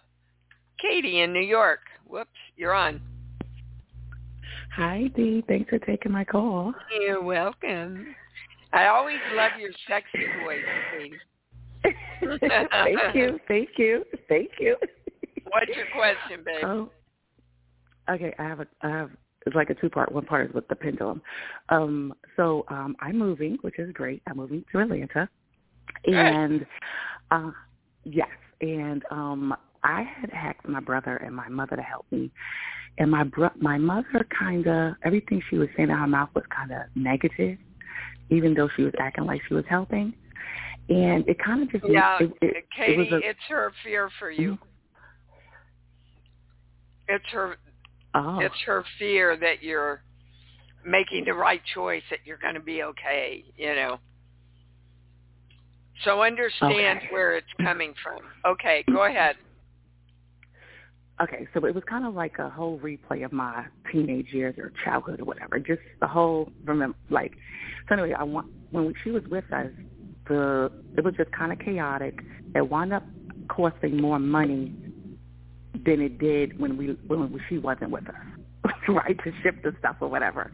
[0.78, 1.80] Katie in New York.
[2.06, 3.00] Whoops, you're on.
[4.74, 5.42] Hi, Dee.
[5.48, 6.72] Thanks for taking my call.
[7.00, 8.14] You're welcome.
[8.72, 10.64] I always love your sexy voice,
[11.82, 13.38] thank you.
[13.48, 14.04] Thank you.
[14.28, 14.76] Thank you.
[15.50, 16.64] What's your question, babe?
[16.64, 16.90] Oh,
[18.10, 18.34] okay.
[18.38, 18.66] I have a.
[18.82, 19.10] I have.
[19.46, 20.10] It's like a two part.
[20.10, 21.22] One part is with the pendulum.
[21.68, 24.22] Um, so um, I'm moving, which is great.
[24.26, 25.28] I'm moving to Atlanta,
[26.04, 26.66] and
[27.30, 27.52] uh,
[28.04, 28.28] yes,
[28.60, 32.32] and um, I had asked my brother and my mother to help me,
[32.98, 36.44] and my bro- my mother kind of everything she was saying in her mouth was
[36.54, 37.58] kind of negative,
[38.30, 40.12] even though she was acting like she was helping,
[40.88, 44.30] and it kind of just yeah, it, it, Katie, it a, it's her fear for
[44.30, 44.52] you.
[44.52, 44.62] Mm-hmm.
[47.08, 47.56] It's her
[48.14, 48.38] oh.
[48.40, 50.02] it's her fear that you're
[50.84, 53.98] making the right choice, that you're going to be okay, you know.
[56.04, 57.08] So understand Okay.
[57.10, 58.20] where it's coming from.
[58.44, 59.36] Okay, go ahead.
[61.18, 64.70] Okay, so it was kind of like a whole replay of my teenage years or
[64.84, 65.58] childhood or whatever.
[65.58, 67.32] Just the whole remember like.
[67.88, 69.70] So anyway, I want when she was with us,
[70.28, 72.20] the it was just kind of chaotic.
[72.54, 73.02] It wound up
[73.48, 74.74] costing more money
[75.86, 79.16] than it did when we when she wasn't with us, right?
[79.24, 80.52] To ship the stuff or whatever.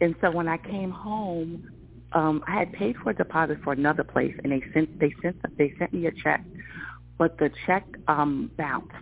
[0.00, 1.70] And so when I came home,
[2.12, 5.36] um, I had paid for a deposit for another place, and they sent they sent
[5.58, 6.42] they sent me a check,
[7.18, 8.94] but the check um bounced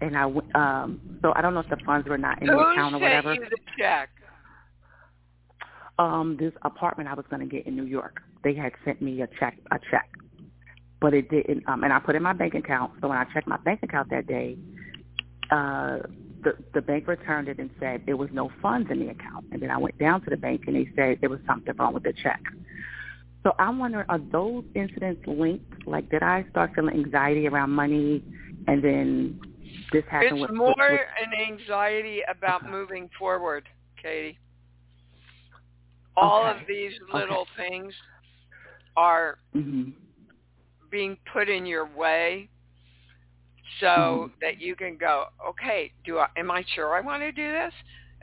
[0.00, 2.60] and I um so I don't know if the funds were not in Who the
[2.60, 3.34] account or sent whatever.
[3.34, 4.10] you the check?
[5.98, 9.20] Um, this apartment I was going to get in New York, they had sent me
[9.20, 10.08] a check, a check,
[10.98, 11.68] but it didn't.
[11.68, 12.92] Um, and I put in my bank account.
[13.02, 14.56] So when I checked my bank account that day,
[15.50, 15.98] uh,
[16.42, 19.44] the the bank returned it and said there was no funds in the account.
[19.52, 21.92] And then I went down to the bank and they said there was something wrong
[21.92, 22.40] with the check.
[23.42, 25.86] So I'm wondering, are those incidents linked?
[25.86, 28.22] Like, did I start feeling anxiety around money,
[28.66, 29.40] and then
[29.92, 33.68] this happened it's with, more with, with, an anxiety about moving forward,
[34.00, 34.38] Katie.
[36.16, 36.60] All Okay.
[36.60, 37.94] of these little things
[38.96, 39.90] are hmm
[40.90, 42.48] being put in your way
[43.78, 44.30] so Mhm.
[44.40, 47.72] that you can go, okay, do I am I sure I want to do this?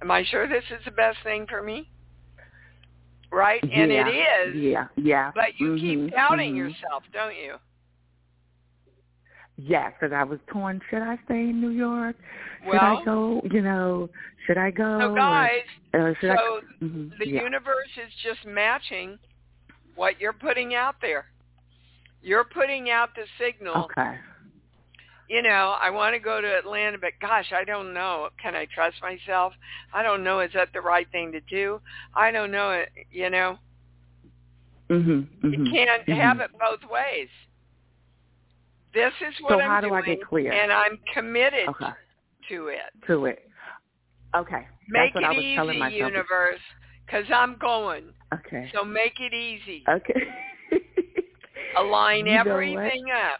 [0.01, 1.89] Am I sure this is the best thing for me?
[3.31, 3.63] Right?
[3.63, 4.09] And it Yeah.
[4.09, 4.55] is.
[4.55, 5.31] Yeah, yeah.
[5.33, 6.57] But you Mhm, keep doubting mhm.
[6.57, 7.57] yourself, don't you?
[9.57, 10.79] Yeah, because I was torn.
[10.89, 12.15] Should I stay in New York?
[12.63, 13.41] Should Well, I go?
[13.51, 14.09] You know,
[14.45, 14.99] should I go?
[15.01, 15.61] so guys,
[15.93, 16.83] or should so I?
[16.83, 17.41] mhm, the yeah.
[17.41, 19.17] universe is just matching
[19.95, 21.25] what you're putting out there.
[22.21, 23.85] You're putting out the signal.
[23.85, 24.15] Okay.
[25.27, 28.29] You know, I want to go to Atlanta, but gosh, I don't know.
[28.41, 29.53] Can I trust myself?
[29.93, 30.39] I don't know.
[30.39, 31.81] Is that the right thing to do?
[32.13, 32.71] I don't know.
[32.71, 32.89] It.
[33.11, 33.57] You know,
[34.89, 35.27] Mhm.
[35.43, 36.15] you mhm, can't mhm.
[36.15, 37.27] have it both ways.
[38.97, 40.51] This is what So I'm how do doing, I get clear?
[40.51, 41.89] and I'm committed Okay.
[42.49, 42.79] to it.
[43.05, 43.47] To it.
[44.35, 44.65] Okay.
[44.89, 46.59] Make That's what it I was telling easy, universe,
[47.05, 48.05] because I'm going.
[48.33, 48.71] Okay.
[48.73, 49.83] So make it easy.
[49.87, 50.19] Okay.
[51.77, 53.39] Align You everything up.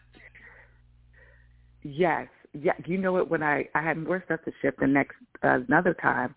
[1.82, 2.28] Yes.
[2.54, 2.74] Yeah.
[2.86, 3.28] You know what?
[3.32, 6.36] When I I had more stuff to ship the next uh, another time,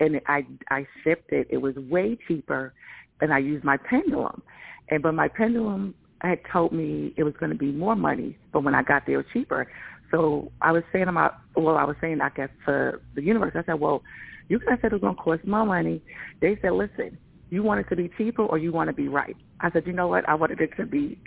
[0.00, 1.48] and I I shipped it.
[1.50, 2.72] It was way cheaper,
[3.20, 4.42] and I used my pendulum,
[4.88, 5.94] and but my pendulum
[6.28, 9.14] had told me it was going to be more money, but when I got there,
[9.14, 9.66] it was cheaper.
[10.10, 13.52] So I was saying to my well, I was saying I guess for the universe.
[13.56, 14.02] I said, well,
[14.48, 16.02] you guys said it was going to cost more money.
[16.40, 17.18] They said, listen,
[17.50, 19.36] you want it to be cheaper or you want to be right.
[19.60, 20.28] I said, you know what?
[20.28, 21.18] I wanted it to be,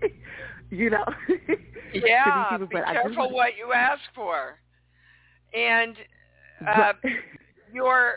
[0.70, 1.04] you know.
[1.92, 4.58] Yeah, to be cheaper, be but careful want- what you ask for.
[5.54, 5.96] And
[6.68, 6.92] uh,
[7.72, 8.14] you're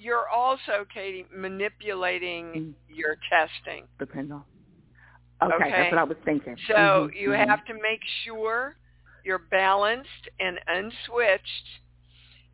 [0.00, 3.86] you're also, Katie, manipulating your testing.
[3.98, 4.44] the pendulum.
[5.42, 5.70] Okay, Okay.
[5.76, 6.56] that's what I was thinking.
[6.68, 7.48] So Mhm, you mhm.
[7.48, 8.76] have to make sure
[9.24, 11.80] you're balanced and unswitched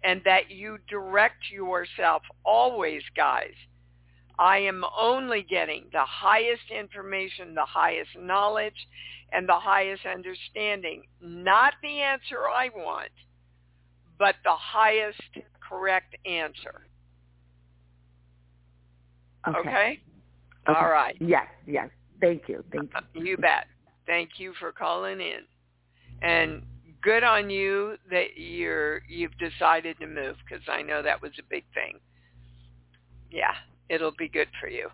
[0.03, 3.55] and that you direct yourself always, guys.
[4.39, 8.89] I am only getting the highest information, the highest knowledge,
[9.33, 11.05] and the highest understanding.
[11.21, 13.11] Not the answer I want,
[14.19, 15.21] but the highest
[15.61, 16.87] correct answer.
[19.49, 19.59] okay.
[19.61, 20.01] Okay?
[20.69, 20.79] Okay.
[20.79, 21.17] All right.
[21.21, 21.89] Yes, yes.
[22.23, 22.65] Thank you.
[22.73, 23.23] Thank you.
[23.23, 23.67] You bet.
[24.07, 25.41] Thank you for calling in.
[26.23, 26.63] And
[27.03, 31.43] good on you that you're you've decided to move because I know that was a
[31.51, 31.99] big thing.
[33.31, 33.55] Yeah,
[33.89, 34.89] it'll be good for you.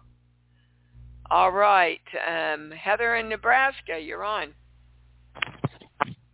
[1.30, 4.54] All right, um, Heather in Nebraska, you're on.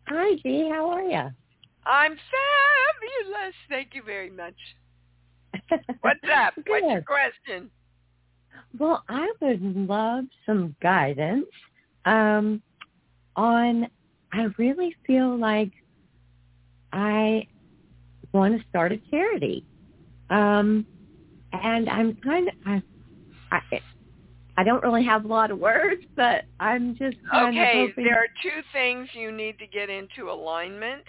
[0.07, 0.71] Hi, Dee.
[0.73, 1.31] How are you?
[1.87, 3.55] I'm fabulous.
[3.69, 4.55] Thank you very much.
[6.01, 6.55] What's up?
[6.67, 7.71] What's your question?
[8.79, 11.47] Well, I would love some guidance
[12.05, 12.63] um,
[13.37, 13.89] on.
[14.33, 15.71] I really feel like
[16.93, 17.47] I
[18.33, 19.65] want to start a charity,
[20.31, 20.87] um,
[21.53, 22.55] and I'm kind of.
[22.67, 22.83] I,
[23.53, 23.81] I,
[24.57, 28.63] I don't really have a lot of words, but I'm just Okay, there are two
[28.73, 31.03] things you need to get into alignment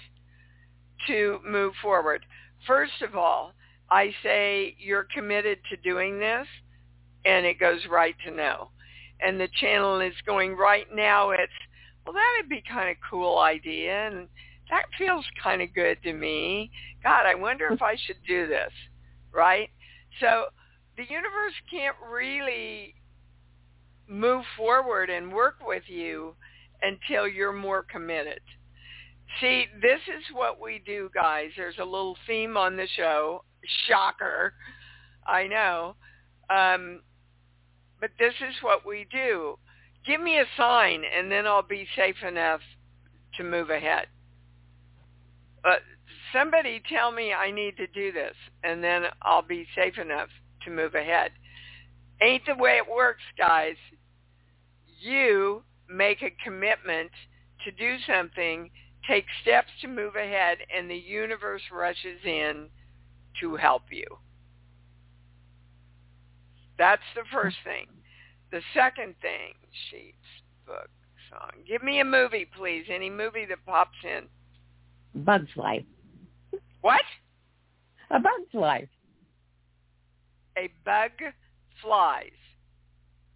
[1.08, 2.26] to move forward.
[2.66, 3.54] First of all,
[3.92, 6.48] I say you're committed to doing this,
[7.26, 8.70] and it goes right to no.
[9.22, 11.32] And the channel is going right now.
[11.32, 11.52] It's
[12.06, 14.28] well, that'd be kind of cool idea, and
[14.70, 16.70] that feels kind of good to me.
[17.04, 18.72] God, I wonder if I should do this,
[19.32, 19.70] right?
[20.20, 20.46] So
[20.98, 22.96] the universe can't really
[24.08, 26.36] move forward and work with you
[26.82, 28.42] until you're more committed.
[29.42, 31.50] See, this is what we do, guys.
[31.58, 33.44] There's a little theme on the show.
[33.88, 34.54] Shocker.
[35.26, 35.96] I know.
[36.50, 37.02] Um,
[38.00, 39.58] but this is what we do.
[40.06, 42.62] Give me a sign and then I'll be safe enough
[43.38, 44.08] to move ahead.
[45.64, 45.80] But
[46.32, 50.30] somebody tell me I need to do this and then I'll be safe enough
[50.66, 51.32] to move ahead.
[52.22, 53.76] Ain't the way it works, guys.
[55.00, 57.12] You make a commitment
[57.66, 58.70] to do something,
[59.08, 62.70] take steps to move ahead, and the universe rushes in
[63.42, 64.06] to help you.
[66.78, 67.88] That's the first thing.
[68.52, 69.54] The second thing,
[69.90, 70.18] sheets,
[70.66, 70.90] book,
[71.30, 71.52] song.
[71.68, 72.86] Give me a movie, please.
[72.90, 74.28] Any movie that pops in.
[75.24, 75.84] Bug's Life.
[76.82, 77.02] What?
[78.12, 78.90] A Bug's Life.
[80.58, 81.12] A bug
[81.82, 82.30] flies.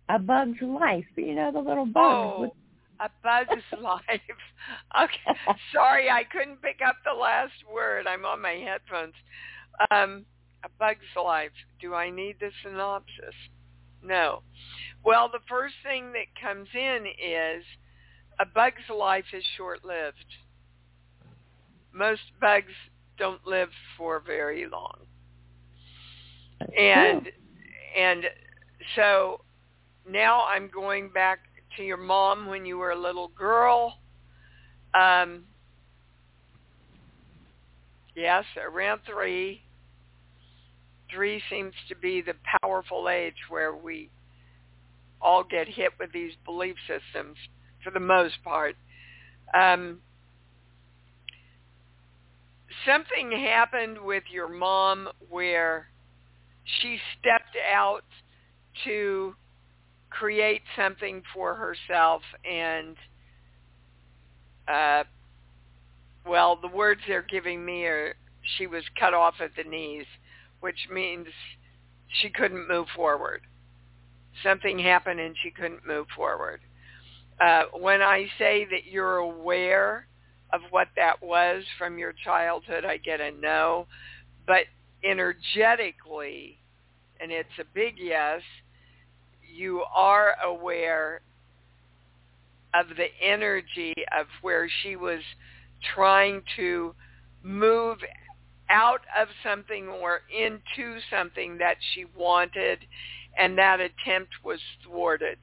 [0.09, 1.05] A Bug's Life.
[1.15, 1.95] You know the little bugs.
[1.97, 2.51] Oh, with-
[3.01, 4.01] a bug's life.
[5.01, 5.39] Okay.
[5.73, 8.07] Sorry, I couldn't pick up the last word.
[8.07, 9.13] I'm on my headphones.
[9.89, 10.25] Um,
[10.63, 11.51] a bug's life.
[11.79, 13.35] Do I need the synopsis?
[14.03, 14.43] No.
[15.03, 17.63] Well, the first thing that comes in is
[18.39, 20.25] a bug's life is short-lived.
[21.93, 22.73] most bugs
[23.17, 24.99] don't live for very long.
[26.77, 27.29] And
[27.97, 28.25] and
[28.95, 29.41] so
[30.09, 31.39] now I'm going back
[31.77, 33.99] to your mom when you were a little girl.
[34.93, 35.43] Um,
[38.15, 39.61] yes, around three.
[41.13, 44.09] Three seems to be the powerful age where we
[45.21, 47.35] all get hit with these belief systems
[47.83, 48.75] for the most part.
[49.53, 49.99] Um,
[52.85, 55.87] something happened with your mom where
[56.81, 58.03] she stepped out
[58.85, 59.33] to
[60.09, 62.95] create something for herself and
[64.67, 65.03] uh
[66.27, 68.15] well the words they're giving me are
[68.57, 70.05] she was cut off at the knees
[70.59, 71.27] which means
[72.21, 73.41] she couldn't move forward.
[74.43, 76.61] Something happened and she couldn't move forward.
[77.39, 80.07] Uh when i say that you're aware
[80.51, 83.87] of what that was from your childhood i get a no.
[84.47, 84.65] But
[85.03, 86.57] energetically
[87.19, 88.41] and it's a big yes
[89.53, 91.21] you are aware
[92.73, 95.21] of the energy of where she was
[95.95, 96.93] trying to
[97.43, 97.97] move
[98.69, 102.79] out of something or into something that she wanted
[103.37, 105.37] and that attempt was thwarted.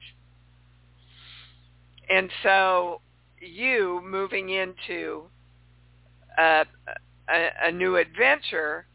[2.09, 3.01] And so
[3.39, 5.23] you moving into
[6.37, 6.65] a,
[7.29, 8.87] a, a new adventure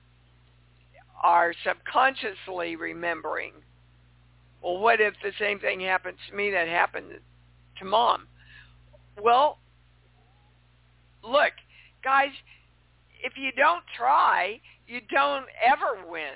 [1.22, 3.53] are subconsciously remembering
[4.62, 7.18] well, what if the same thing happens to me that happened
[7.78, 8.28] to mom?
[9.20, 9.59] Well,
[11.22, 11.53] look,
[12.05, 12.30] guys,
[13.23, 16.35] if you don't try, you don't ever win.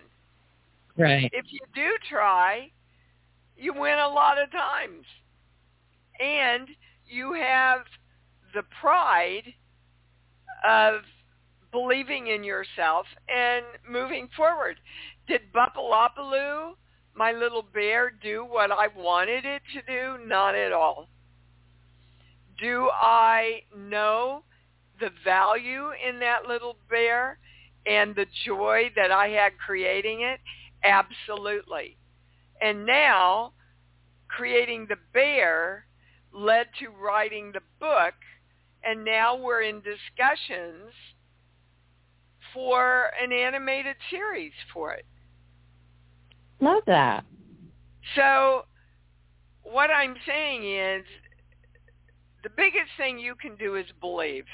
[0.96, 1.30] Right.
[1.32, 2.70] If you do try,
[3.56, 5.04] you win a lot of times.
[6.20, 6.68] And
[7.06, 7.80] you have
[8.54, 9.52] the pride
[10.66, 11.02] of
[11.72, 14.76] believing in yourself and moving forward.
[15.28, 16.72] Did Bupalopaloo
[17.14, 20.24] my little bear do what I wanted it to do?
[20.26, 21.08] Not at all.
[22.60, 24.42] Do I know
[25.00, 27.38] the value in that little bear
[27.86, 30.40] and the joy that I had creating it?
[30.84, 31.96] Absolutely.
[32.60, 33.52] And now
[34.28, 35.86] creating the bear
[36.32, 38.14] led to writing the book
[38.86, 40.92] and now we're in discussions
[42.54, 45.04] for an animated series for it.
[46.60, 47.24] Love that.
[48.14, 48.64] So
[49.62, 51.04] what I'm saying is
[52.44, 54.44] the biggest thing you can do is believe.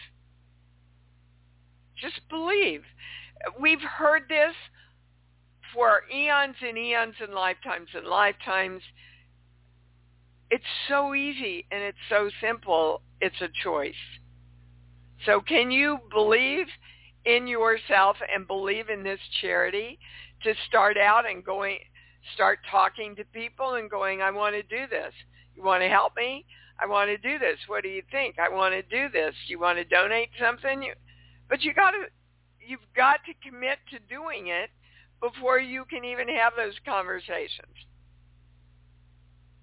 [2.03, 2.83] Just believe.
[3.59, 4.55] We've heard this
[5.73, 8.83] for eons and eons and lifetimes and lifetimes.
[10.51, 13.01] It's so easy and it's so simple.
[13.21, 13.95] It's a choice.
[15.25, 16.67] So can you believe
[17.25, 19.99] in yourself and believe in this charity
[20.43, 21.79] to start out and going
[22.35, 25.13] start talking to people and going, I want to do this.
[25.57, 26.45] You want to help me?
[26.79, 27.59] I want to do this.
[27.67, 28.37] What do you think?
[28.39, 29.35] I want to do this.
[29.49, 30.83] You want to donate something?
[30.83, 30.93] You,
[31.53, 31.99] but you got to,
[32.67, 34.71] you've got to commit to doing it
[35.21, 37.77] before you can even have those conversations.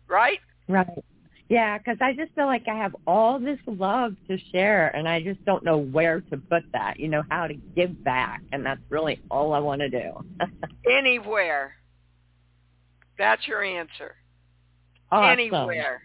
[0.07, 0.37] Right?
[0.67, 1.03] Right.
[1.49, 5.23] Yeah, because I just feel like I have all this love to share, and I
[5.23, 6.99] just don't know where to put that.
[6.99, 10.11] You know, how to give back, and that's really all I want to do.
[10.87, 11.73] Anywhere.
[13.17, 14.13] That's your answer.
[15.11, 15.31] awesome.
[15.31, 16.03] Anywhere.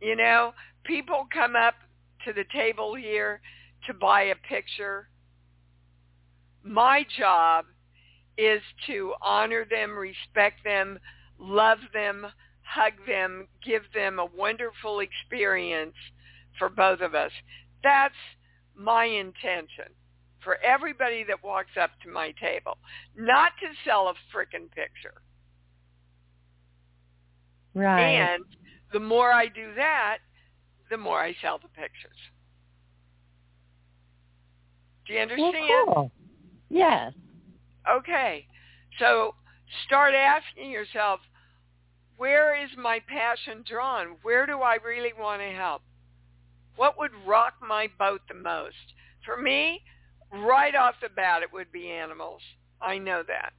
[0.00, 0.54] You know,
[0.84, 1.74] people come up
[2.24, 3.42] to the table here
[3.86, 5.08] to buy a picture.
[6.62, 7.66] My job
[8.38, 10.98] is to honor them, respect them,
[11.38, 12.26] love them,
[12.62, 15.96] hug them, give them a wonderful experience
[16.58, 17.32] for both of us.
[17.82, 18.14] That's
[18.76, 19.92] my intention
[20.42, 22.78] for everybody that walks up to my table.
[23.16, 25.22] Not to sell a frickin' picture.
[27.74, 28.00] Right.
[28.00, 28.44] And
[28.92, 30.18] the more I do that,
[30.90, 32.18] the more I sell the pictures.
[35.12, 35.86] Do you Well, understand?
[35.86, 36.12] cool.
[36.70, 37.12] Yes.
[37.88, 38.46] Okay.
[38.98, 39.34] So
[39.86, 41.20] start asking yourself,
[42.16, 44.16] where is my passion drawn?
[44.22, 45.82] Where do I really want to help?
[46.76, 48.94] What would rock my boat the most?
[49.24, 49.82] For me,
[50.32, 52.40] right off the bat, it would be animals.
[52.80, 53.52] I know that.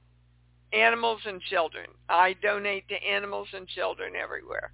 [0.72, 1.86] Animals and children.
[2.08, 4.72] I donate to animals and children everywhere.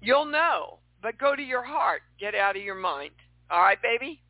[0.00, 2.02] You'll know, but go to your heart.
[2.20, 3.10] Get out of your mind.
[3.50, 4.20] All right, baby?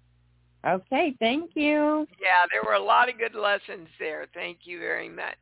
[0.66, 1.14] Okay.
[1.18, 2.06] Thank you.
[2.20, 4.26] Yeah, there were a lot of good lessons there.
[4.34, 5.36] Thank you very much.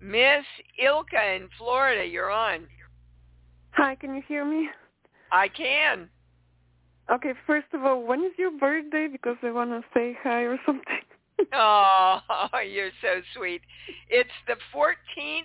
[0.00, 0.44] Miss
[0.82, 2.66] Ilka in Florida, you're on.
[3.72, 4.68] Hi, can you hear me?
[5.30, 6.08] I can.
[7.10, 9.08] Okay, first of all, when is your birthday?
[9.10, 10.84] Because I want to say hi or something.
[11.54, 12.20] oh,
[12.70, 13.62] you're so sweet.
[14.08, 15.42] It's the 14th,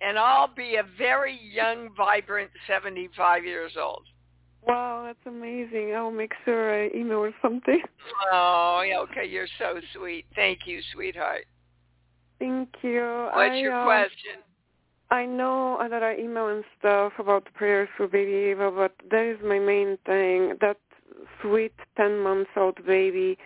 [0.00, 4.04] and I'll be a very young, vibrant 75 years old.
[4.66, 5.94] Wow, that's amazing.
[5.94, 7.80] I'll make sure I email or something.
[8.32, 9.26] Oh, okay.
[9.26, 10.24] You're so sweet.
[10.34, 11.44] Thank you, sweetheart.
[12.38, 13.28] Thank you.
[13.34, 14.42] What's I, your uh, question?
[15.10, 19.24] I know that I email and stuff about the prayers for baby Eva, but that
[19.24, 20.56] is my main thing.
[20.60, 20.78] That
[21.42, 23.38] sweet 10 months old baby,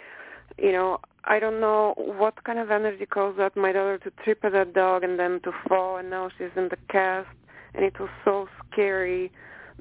[0.56, 4.44] you know, I don't know what kind of energy caused that my daughter to trip
[4.44, 7.28] at that dog and then to fall, and now she's in the cast,
[7.74, 9.30] and it was so scary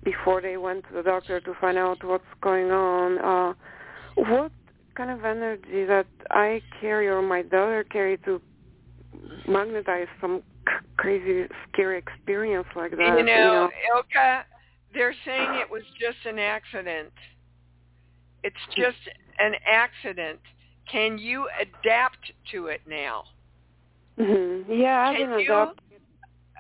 [0.04, 3.18] before they went to the doctor to find out what's going on.
[3.20, 3.54] Uh,
[4.16, 4.52] what
[4.96, 8.42] kind of energy that I carry or my daughter carry to
[9.48, 13.18] magnetize some c- crazy, scary experience like that?
[13.18, 13.70] You know, you know?
[13.96, 14.46] Ilka,
[14.94, 17.12] they're saying it was just an accident.
[18.44, 18.98] It's just
[19.40, 20.40] an accident.
[20.92, 23.24] Can you adapt to it now?
[24.18, 24.72] Mm-hmm.
[24.72, 25.80] Yeah, I Can you adapt.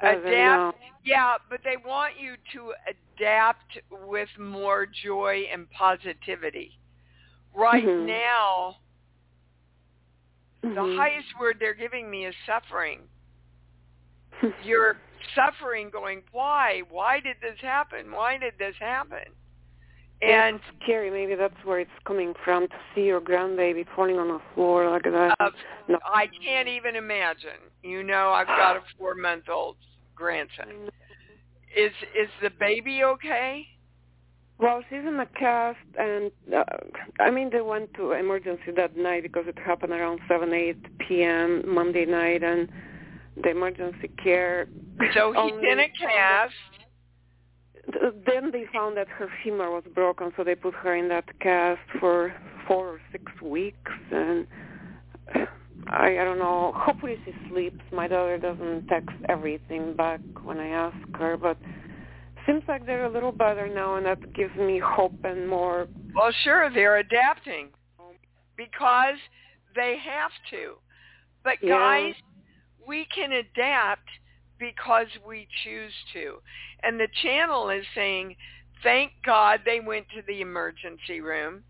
[0.04, 0.70] as of now.
[0.70, 0.84] Adapt.
[1.06, 2.74] Yeah, but they want you to
[3.18, 6.80] adapt with more joy and positivity.
[7.54, 8.06] Right Mhm.
[8.06, 8.78] now,
[10.62, 10.96] the Mhm.
[10.96, 13.10] highest word they're giving me is suffering.
[14.64, 14.98] You're
[15.36, 16.82] suffering going, why?
[16.90, 18.12] Why did this happen?
[18.12, 19.34] Why did this happen?
[20.22, 21.12] And it's scary.
[21.12, 25.04] Maybe that's where it's coming from to see your grandbaby falling on the floor like
[25.04, 25.36] that.
[25.40, 25.52] uh,
[25.88, 26.00] no.
[26.04, 27.60] I can't even imagine.
[27.84, 29.78] You know, I've got a four-month-old
[30.16, 30.90] grandson.
[31.78, 33.68] Is is the baby okay?
[34.60, 36.64] Well, she's in a cast, and uh,
[37.20, 41.62] I mean they went to emergency that night because it happened around seven, eight p.m.
[41.72, 42.68] Monday night, and
[43.44, 44.68] the emergency care.
[45.14, 46.54] So he's in a cast.
[48.26, 51.80] Then they found that her femur was broken, so they put her in that cast
[52.00, 52.34] for
[52.68, 54.48] four or six weeks, and
[55.90, 56.74] I I don't know.
[56.76, 57.82] Hopefully she sleeps.
[57.92, 61.58] My daughter doesn't text everything back when I ask her, but
[62.46, 65.88] seems like they're a little better now, and that gives me hope and more.
[66.16, 67.70] Well, sure, they're adapting
[68.56, 69.18] because
[69.76, 70.76] they have to.
[71.44, 71.78] But Yeah.
[71.78, 72.16] guys,
[72.88, 74.10] we can adapt
[74.60, 76.42] because we choose to.
[76.84, 78.36] And the channel is saying,
[78.82, 81.64] thank God they went to the emergency room.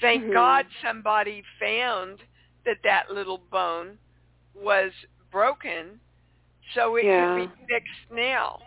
[0.00, 0.32] Thank Mhm.
[0.32, 2.18] God somebody found
[2.64, 3.98] that that little bone
[4.54, 4.92] was
[5.30, 6.00] broken
[6.74, 7.34] so it Yeah.
[7.34, 8.60] can be fixed now.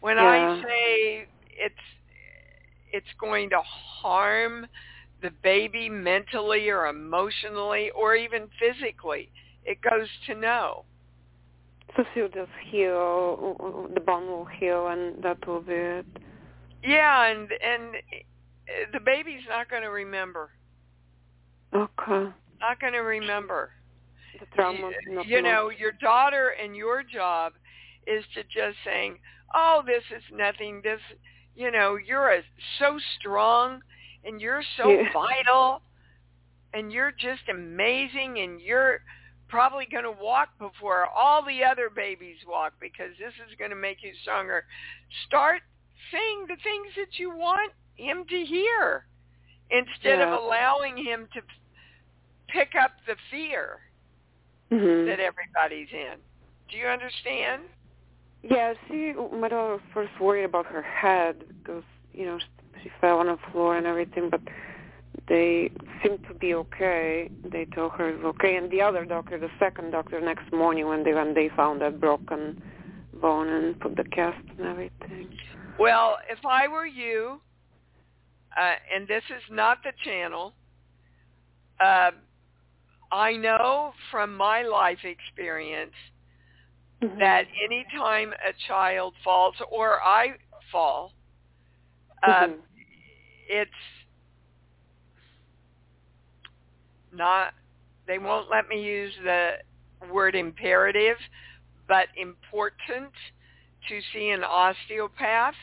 [0.00, 0.24] When Yeah.
[0.24, 1.74] I say it's
[2.92, 4.66] it's going to harm
[5.22, 9.30] the baby mentally or emotionally or even physically,
[9.64, 10.84] it goes to no.
[11.96, 16.06] So she'll just heal, the bone will heal, and that will be it.
[16.82, 17.94] Yeah, and and
[18.92, 20.50] the baby's not going to remember.
[21.74, 22.32] Okay.
[22.60, 23.70] Not going to remember.
[25.26, 27.54] You know, your daughter and your job
[28.06, 29.18] is to just saying,
[29.54, 30.80] "Oh, this is nothing.
[30.82, 31.00] This,
[31.54, 32.42] you know, you're a,
[32.78, 33.82] so strong
[34.24, 35.12] and you're so Yeah.
[35.12, 35.82] vital
[36.72, 39.02] and you're just amazing and you're
[39.48, 43.76] probably going to walk before all the other babies walk because this is going to
[43.76, 44.66] make you stronger."
[45.26, 45.62] Start
[46.12, 49.06] saying the things that you want him to hear
[49.70, 50.34] instead Yeah.
[50.34, 51.42] of allowing him to
[52.52, 53.80] pick up the fear
[54.70, 55.06] Mhm.
[55.06, 56.18] that everybody's in.
[56.68, 57.62] Do you understand?
[58.42, 62.38] Yeah, she, my daughter was first worried about her head because, you know,
[62.82, 64.40] she fell on the floor and everything, but
[65.26, 65.70] they
[66.02, 67.30] seemed to be okay.
[67.44, 68.56] They told her it's okay.
[68.56, 72.00] And the other doctor, the second doctor, next morning when they when they found that
[72.00, 72.62] broken
[73.20, 75.36] bone and put the cast and everything.
[75.78, 77.40] Well, if I were you,
[78.56, 80.54] uh, and this is not the channel,
[81.80, 82.12] uh,
[83.12, 85.94] I know from my life experience
[87.02, 87.18] Mhm.
[87.18, 90.38] that anytime a child falls or I
[90.70, 91.12] fall,
[92.22, 92.62] uh, Mhm.
[93.48, 93.70] it's
[97.12, 97.54] not
[98.06, 99.62] they won't let me use the
[100.10, 101.16] word imperative
[101.86, 103.12] but important
[103.88, 105.54] to see an osteopath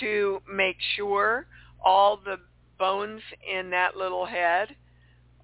[0.00, 1.46] to make sure
[1.84, 2.40] all the
[2.78, 4.74] bones in that little head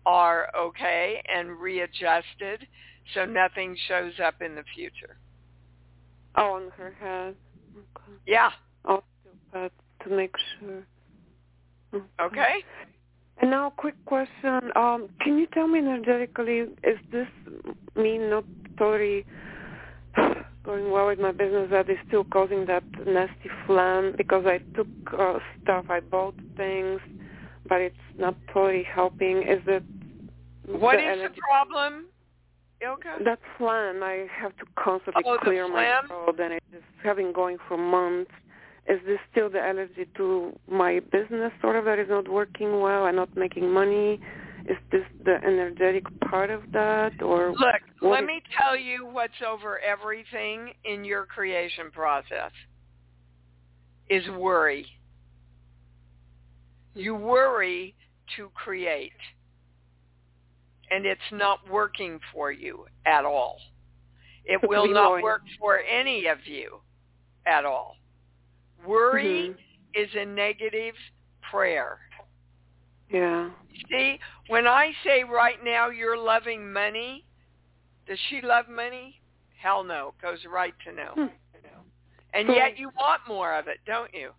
[0.09, 2.67] are okay and readjusted
[3.15, 5.19] so nothing shows up in the future.
[6.35, 7.35] Oh, on her head.
[7.77, 8.19] Okay.
[8.27, 8.51] Yeah.
[8.87, 9.73] Osteopath
[10.05, 12.03] to make sure.
[12.21, 12.65] Okay.
[13.41, 14.71] And now, quick question.
[14.75, 17.29] Um, can you tell me energetically, is this
[17.95, 18.45] me not
[18.79, 19.27] totally
[20.65, 24.15] going well with my business that is still causing that nasty phlegm?
[24.17, 24.89] Because I took
[25.19, 27.01] uh, stuff, I bought things,
[27.69, 29.43] but it's not totally helping.
[29.43, 29.85] Is it
[30.69, 32.07] What the is the problem,
[32.83, 33.25] Ilka?
[33.25, 37.79] That phlegm, I have to constantly Oh, clear my throat, and it's having going for
[37.79, 38.31] months.
[38.87, 43.07] Is this still the allergy to my business, sort of, that is not working well
[43.07, 44.21] and not making money?
[44.67, 49.41] Is this the energetic part of that, or Look, let is- me tell you what's
[49.47, 52.53] over everything in your creation process
[54.09, 54.87] is worry.
[56.95, 57.95] You worry
[58.37, 59.13] to create.
[60.91, 63.59] And it's not working for you at all.
[64.45, 66.81] It will not work for any of you
[67.47, 67.97] at all.
[68.87, 69.57] Worry Mhm.
[69.95, 70.95] is a negative
[71.51, 71.99] prayer.
[73.11, 73.51] Yeah.
[73.91, 74.19] See,
[74.49, 77.25] when I say right now you're loving money,
[78.07, 79.21] does she love money?
[79.61, 80.15] Hell no.
[80.21, 81.13] Goes right to no.
[81.15, 81.27] Hmm.
[82.35, 84.33] And yet you want more of it, don't you?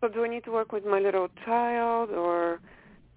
[0.00, 2.60] So do I need to work with my little child, or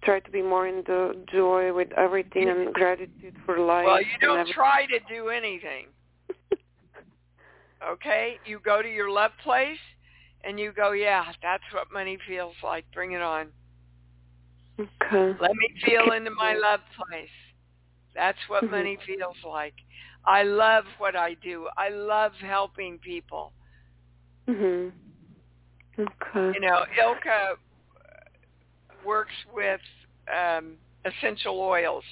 [0.02, 3.86] try to be more in the joy with everything and gratitude for life?
[3.86, 5.86] Well, you don't try to do anything.
[7.86, 8.38] Okay?
[8.44, 9.78] You go to your love place
[10.44, 12.84] and you go, yeah, that's what money feels like.
[12.92, 13.48] Bring it on.
[14.80, 15.36] Okay.
[15.40, 17.28] Let me feel into my love place.
[18.14, 18.70] That's what Mhm.
[18.70, 19.74] money feels like.
[20.24, 21.68] I love what I do.
[21.76, 23.52] I love helping people.
[24.46, 24.92] Mhm.
[25.98, 26.52] Okay.
[26.54, 27.58] You know, Ilka
[29.04, 29.80] works with
[30.32, 30.74] um,
[31.04, 32.04] essential oils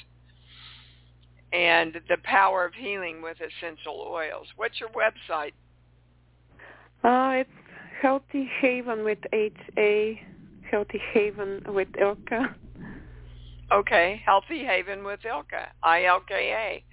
[1.53, 4.47] and the power of healing with essential oils.
[4.57, 5.53] What's your website?
[7.05, 7.51] Uh, it's
[8.03, 10.21] Healthy Haven with H A,
[10.71, 12.55] Healthy Haven with Ilka.
[13.73, 16.85] Okay, Healthy Haven with Ilka, I-L-K-A,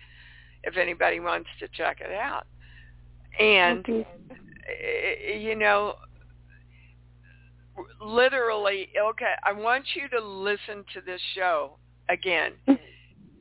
[0.64, 2.48] if anybody wants to check it out.
[3.39, 5.96] And, eh, you know,
[8.02, 11.78] literally, Ilka, I want you to listen to this show
[12.10, 12.54] again.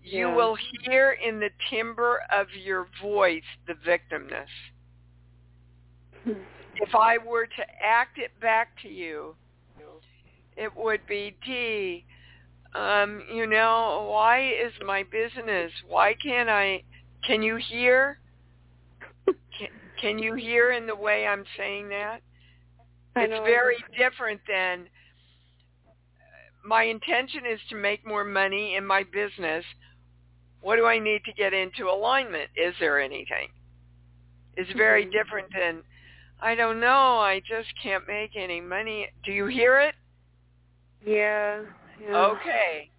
[0.04, 0.34] You Yeah.
[0.34, 4.48] will hear in the timbre of your voice the victimness.
[6.74, 9.36] If I were to act it back to you,
[10.56, 12.04] it would be, Dee,
[12.74, 16.82] um, you know, why is my business, why can't I,
[17.26, 18.18] can you hear?
[19.58, 19.68] Can,
[20.00, 22.22] can you hear in the way I'm saying that?
[23.16, 24.86] It's very different than
[26.64, 29.64] my intention is to make more money in my business.
[30.60, 32.50] What do I need to get into alignment?
[32.56, 33.48] Is there anything?
[34.56, 35.12] It's very Mhm.
[35.12, 35.82] different than
[36.44, 39.08] I don't know, I just can't make any money.
[39.22, 39.94] Do you hear it?
[41.04, 41.62] Yeah.
[42.00, 42.16] yeah.
[42.16, 42.90] Okay.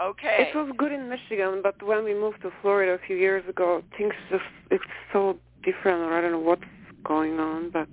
[0.00, 0.50] Okay.
[0.50, 3.82] It was good in Michigan, but when we moved to Florida a few years ago,
[3.98, 6.00] things just it's so different.
[6.02, 6.62] Or I don't know what's
[7.02, 7.88] going on, but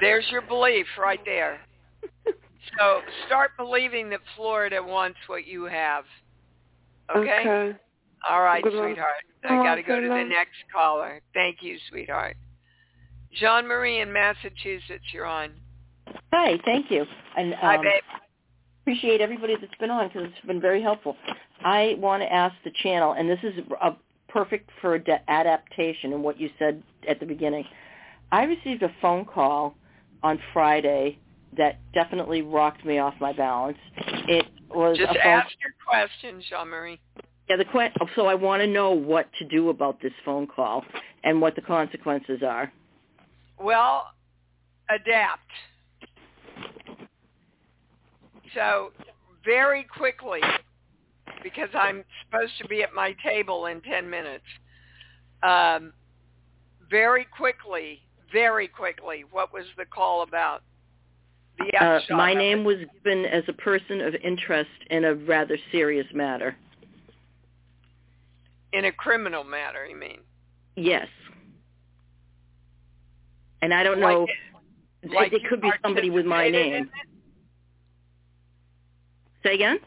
[0.00, 1.60] There's your belief right there.
[2.78, 6.04] So start believing that Florida wants what you have.
[7.14, 7.40] Okay?
[7.40, 7.78] okay.
[8.28, 8.86] All right, Good luck.
[8.86, 9.14] sweetheart.
[9.44, 11.20] I got to go to the next caller.
[11.34, 12.36] Thank you, sweetheart.
[13.34, 15.50] Jean Marie in Massachusetts, you're on.
[16.32, 17.04] Hi, thank you.
[17.36, 18.02] And Hi, um, babe.
[18.82, 21.16] appreciate everybody that's been on because it's been very helpful.
[21.64, 23.96] I want to ask the channel, and this is a
[24.28, 27.64] perfect for ad- adaptation and what you said at the beginning.
[28.30, 29.74] I received a phone call
[30.22, 31.18] on Friday
[31.56, 33.78] that definitely rocked me off my balance.
[33.96, 35.32] It was Just a phone.
[35.32, 37.00] ask your question, Jean Marie.
[37.48, 40.84] Yeah, the que- so I want to know what to do about this phone call
[41.24, 42.72] and what the consequences are.
[43.60, 44.06] Well,
[44.88, 45.50] adapt.
[48.54, 48.92] So
[49.44, 50.40] very quickly,
[51.42, 54.44] because I'm supposed to be at my table in 10 minutes,
[55.42, 55.92] um,
[56.90, 58.02] very quickly,
[58.32, 60.62] very quickly, what was the call about?
[61.58, 66.06] The Uh, my name was given as a person of interest in a rather serious
[66.12, 66.56] matter.
[68.74, 70.20] in a criminal matter, you mean?
[70.76, 71.06] Yes.
[73.60, 74.26] And I don't Like- know.
[75.14, 76.90] like it you could be somebody with my name.
[79.42, 79.78] Say again?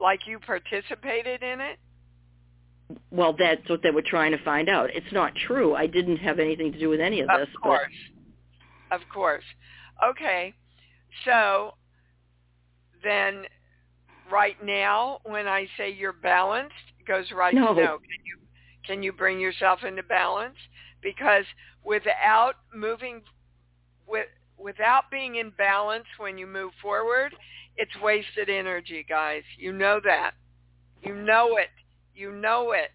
[0.00, 1.78] Like you participated in it?
[3.10, 4.90] Well, that's what they were trying to find out.
[4.94, 5.74] It's not true.
[5.74, 7.48] I didn't have anything to do with any of this.
[7.54, 7.92] Of course.
[8.90, 9.44] Of course.
[10.04, 10.54] Okay.
[11.24, 11.74] So
[13.02, 13.44] then
[14.30, 17.74] right now when I say you're balanced, it goes right No.
[17.74, 17.98] to no.
[17.98, 18.38] Can you
[18.86, 20.56] can you bring yourself into balance?
[21.02, 21.44] Because
[21.84, 23.22] without moving
[24.06, 27.34] with without being in balance when you move forward,
[27.76, 29.42] it's wasted energy, guys.
[29.58, 30.32] You know that.
[31.02, 31.68] You know it.
[32.18, 32.90] You know it.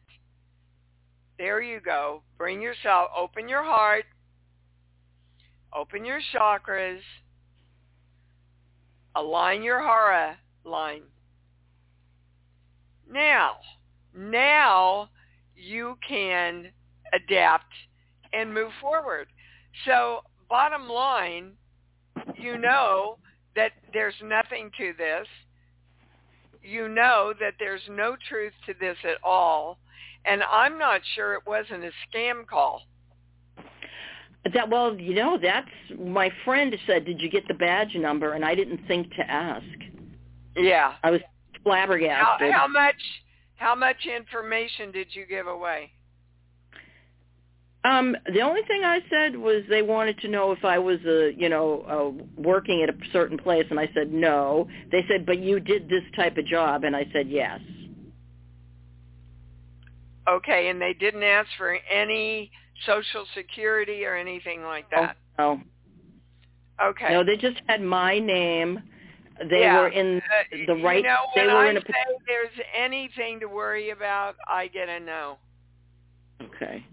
[1.37, 2.23] There you go.
[2.37, 4.03] Bring yourself, open your heart,
[5.73, 6.99] open your chakras.
[9.15, 11.03] Align your hara line.
[13.09, 13.59] Now,
[14.13, 15.07] now
[15.55, 16.67] you can
[17.13, 17.71] adapt
[18.33, 19.27] and move forward.
[19.85, 20.19] So
[20.49, 21.53] bottom line,
[22.35, 23.19] you know
[23.55, 25.27] that there's nothing to this.
[26.63, 29.77] You know that there's no truth to this at all.
[30.25, 32.83] And I'm not sure it wasn't a scam call.
[34.53, 38.43] That well, you know, that's my friend said, "Did you get the badge number?" And
[38.43, 39.65] I didn't think to ask.
[40.55, 41.21] Yeah, I was
[41.63, 42.51] flabbergasted.
[42.51, 42.95] How, how much?
[43.55, 45.91] How much information did you give away?
[47.85, 51.25] Um, the only thing I said was they wanted to know if I was, uh,
[51.35, 54.69] you know, uh, working at a certain place, and I said no.
[54.91, 57.59] They said, but you did this type of job, and I said yes.
[60.29, 62.51] Okay, and they didn't ask for any
[62.85, 65.17] social security or anything like that.
[65.37, 66.87] Oh, no.
[66.89, 67.11] Okay.
[67.11, 68.81] No, they just had my name.
[69.49, 69.79] They yeah.
[69.79, 70.97] were in uh, the right.
[70.97, 71.81] You know, they were I in a.
[71.81, 71.93] say
[72.25, 75.37] there's anything to worry about, I get a no.
[76.41, 76.85] Okay.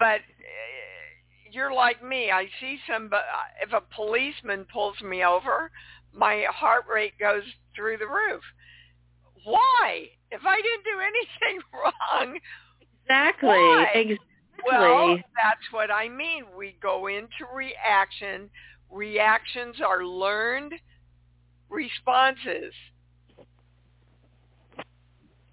[0.00, 2.32] But uh, you're like me.
[2.32, 3.10] I see some.
[3.12, 3.18] Uh,
[3.62, 5.70] if a policeman pulls me over,
[6.12, 7.42] my heart rate goes
[7.76, 8.42] through the roof.
[9.44, 10.08] Why?
[10.32, 11.00] If I didn't do
[11.46, 12.38] anything wrong.
[13.04, 13.48] Exactly.
[13.48, 13.86] Why?
[13.94, 14.26] Exactly.
[14.66, 16.44] Well, that's what I mean.
[16.56, 18.50] We go into reaction.
[18.90, 20.74] Reactions are learned
[21.70, 22.74] responses.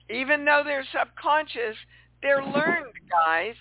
[0.10, 1.76] Even though they're subconscious,
[2.22, 3.56] they're learned, guys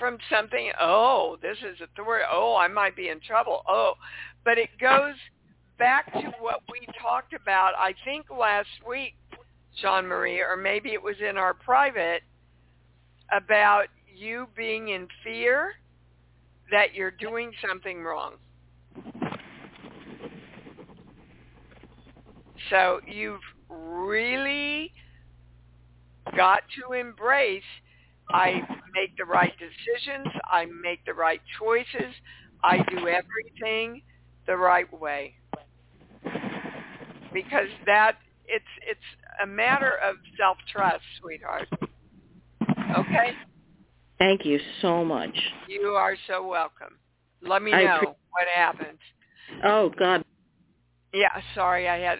[0.00, 3.92] from something, oh, this is authority, oh, I might be in trouble, oh.
[4.44, 5.14] But it goes
[5.78, 9.14] back to what we talked about, I think last week,
[9.80, 12.22] Jean Marie, or maybe it was in our private,
[13.30, 15.74] about you being in fear
[16.72, 18.34] that you're doing something wrong.
[22.70, 24.92] So you've really
[26.36, 27.62] got to embrace
[28.32, 28.62] I
[28.92, 30.34] make the right decisions.
[30.50, 32.14] I make the right choices.
[32.62, 34.02] I do everything
[34.46, 35.34] the right way.
[37.32, 38.16] Because that
[38.46, 39.00] it's it's
[39.42, 41.68] a matter of self-trust, sweetheart.
[42.98, 43.32] Okay?
[44.18, 45.36] Thank you so much.
[45.68, 46.98] You are so welcome.
[47.42, 48.98] Let me I know pre- what happened.
[49.64, 50.24] Oh God.
[51.14, 52.18] Yeah, sorry I had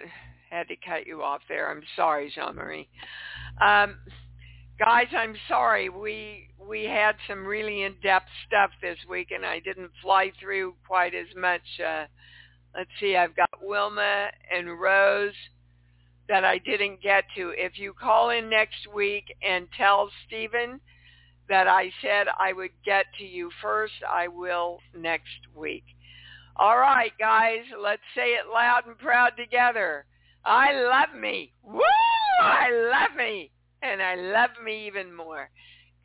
[0.51, 1.71] had to cut you off there.
[1.71, 2.89] I'm sorry, Jean Marie.
[3.61, 3.97] Um
[4.81, 5.91] guys i'm sorry.
[5.91, 10.74] We we had some really in depth stuff this week and i didn't fly through
[10.87, 12.05] quite as much uh
[12.74, 15.35] let's see i've got wilma and rose
[16.28, 17.53] that i didn't get to.
[17.57, 20.81] If you call in next week and tell stephen
[21.51, 25.85] that i said i would get to you first i will next week.
[26.57, 30.07] All right guys let's say it loud and proud together.
[30.43, 31.53] I love me.
[31.62, 31.83] Woo!
[32.41, 33.51] I love me
[33.83, 35.51] and I love me even more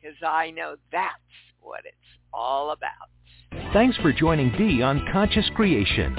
[0.00, 1.14] because I know that's
[1.60, 1.96] what it's
[2.32, 3.10] all about.
[3.72, 6.14] Thanks for joining Dee on Conscious Creation.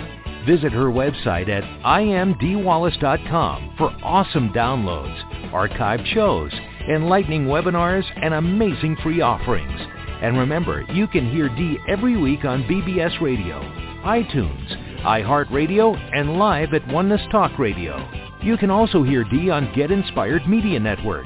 [0.46, 6.52] Visit her website at iamdeewallace.com for awesome downloads, archived shows,
[6.90, 9.80] enlightening webinars, and amazing free offerings.
[10.22, 13.62] And remember, you can hear Dee every week on BBS Radio,
[14.04, 17.98] iTunes, iHeartRadio, and live at Oneness Talk Radio.
[18.42, 21.26] You can also hear Dee on Get Inspired Media Network,